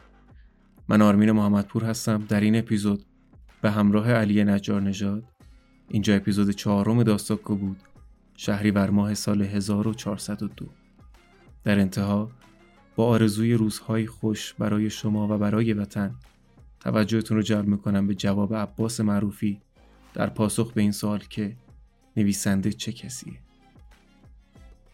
من 0.88 1.02
آرمین 1.02 1.32
محمدپور 1.32 1.84
هستم. 1.84 2.26
در 2.30 2.42
این 2.42 2.56
اپیزود 2.56 3.06
به 3.62 3.72
همراه 3.72 4.12
علی 4.12 4.44
نجار 4.44 4.82
نژاد 4.82 5.24
اینجا 5.94 6.16
اپیزود 6.16 6.50
چهارم 6.50 7.04
داستاکو 7.04 7.56
بود. 7.56 7.78
شهریور 8.38 8.90
ماه 8.90 9.14
سال 9.14 9.42
1402 9.42 10.66
در 11.64 11.80
انتها 11.80 12.30
با 12.96 13.06
آرزوی 13.06 13.54
روزهای 13.54 14.08
خوش 14.08 14.54
برای 14.54 14.90
شما 14.90 15.36
و 15.36 15.38
برای 15.38 15.74
وطن 15.74 16.16
توجهتون 16.80 17.38
رو 17.38 17.44
جلب 17.44 17.68
می‌کنم 17.68 18.08
به 18.08 18.16
جواب 18.16 18.56
عباس 18.56 19.00
معروفی 19.00 19.62
در 20.14 20.30
پاسخ 20.30 20.74
به 20.74 20.82
این 20.82 20.92
سوال 20.92 21.20
که 21.30 21.56
نویسنده 22.18 22.72
چه 22.72 22.92
کسیه؟ 22.92 23.34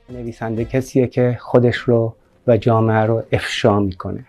نویسنده 0.10 0.66
کسیه 0.66 1.08
که 1.08 1.38
خودش 1.41 1.78
رو 1.78 2.16
و 2.47 2.58
جامعه 2.58 3.06
رو 3.06 3.24
افشا 3.32 3.80
می‌کنه. 3.80 4.26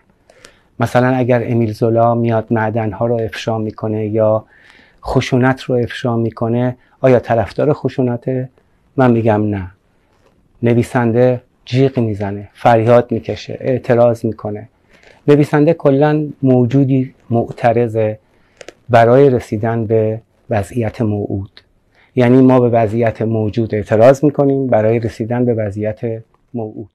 مثلا 0.79 1.07
اگر 1.07 1.51
امیل 1.51 1.73
زولا 1.73 2.15
میاد 2.15 2.53
معدنها 2.53 3.05
رو 3.05 3.15
افشا 3.15 3.57
می‌کنه 3.57 4.07
یا 4.07 4.45
خشونت 5.03 5.61
رو 5.61 5.75
افشا 5.75 6.17
می‌کنه 6.17 6.77
آیا 7.01 7.19
طرفدار 7.19 7.73
خشونته؟ 7.73 8.49
من 8.97 9.11
میگم 9.11 9.49
نه. 9.49 9.71
نویسنده 10.63 11.41
جیغ 11.65 11.99
می‌زنه 11.99 12.49
فریاد 12.53 13.11
می‌کشه 13.11 13.57
اعتراض 13.61 14.25
می‌کنه. 14.25 14.69
نویسنده 15.27 15.73
کلا 15.73 16.27
موجودی 16.43 17.13
معترضه 17.29 18.19
برای 18.89 19.29
رسیدن 19.29 19.85
به 19.85 20.21
وضعیت 20.49 21.01
موعود. 21.01 21.61
یعنی 22.15 22.41
ما 22.41 22.59
به 22.59 22.69
وضعیت 22.69 23.21
موجود 23.21 23.75
اعتراض 23.75 24.23
می‌کنیم 24.23 24.67
برای 24.67 24.99
رسیدن 24.99 25.45
به 25.45 25.53
وضعیت 25.53 25.99
موعود. 26.53 26.89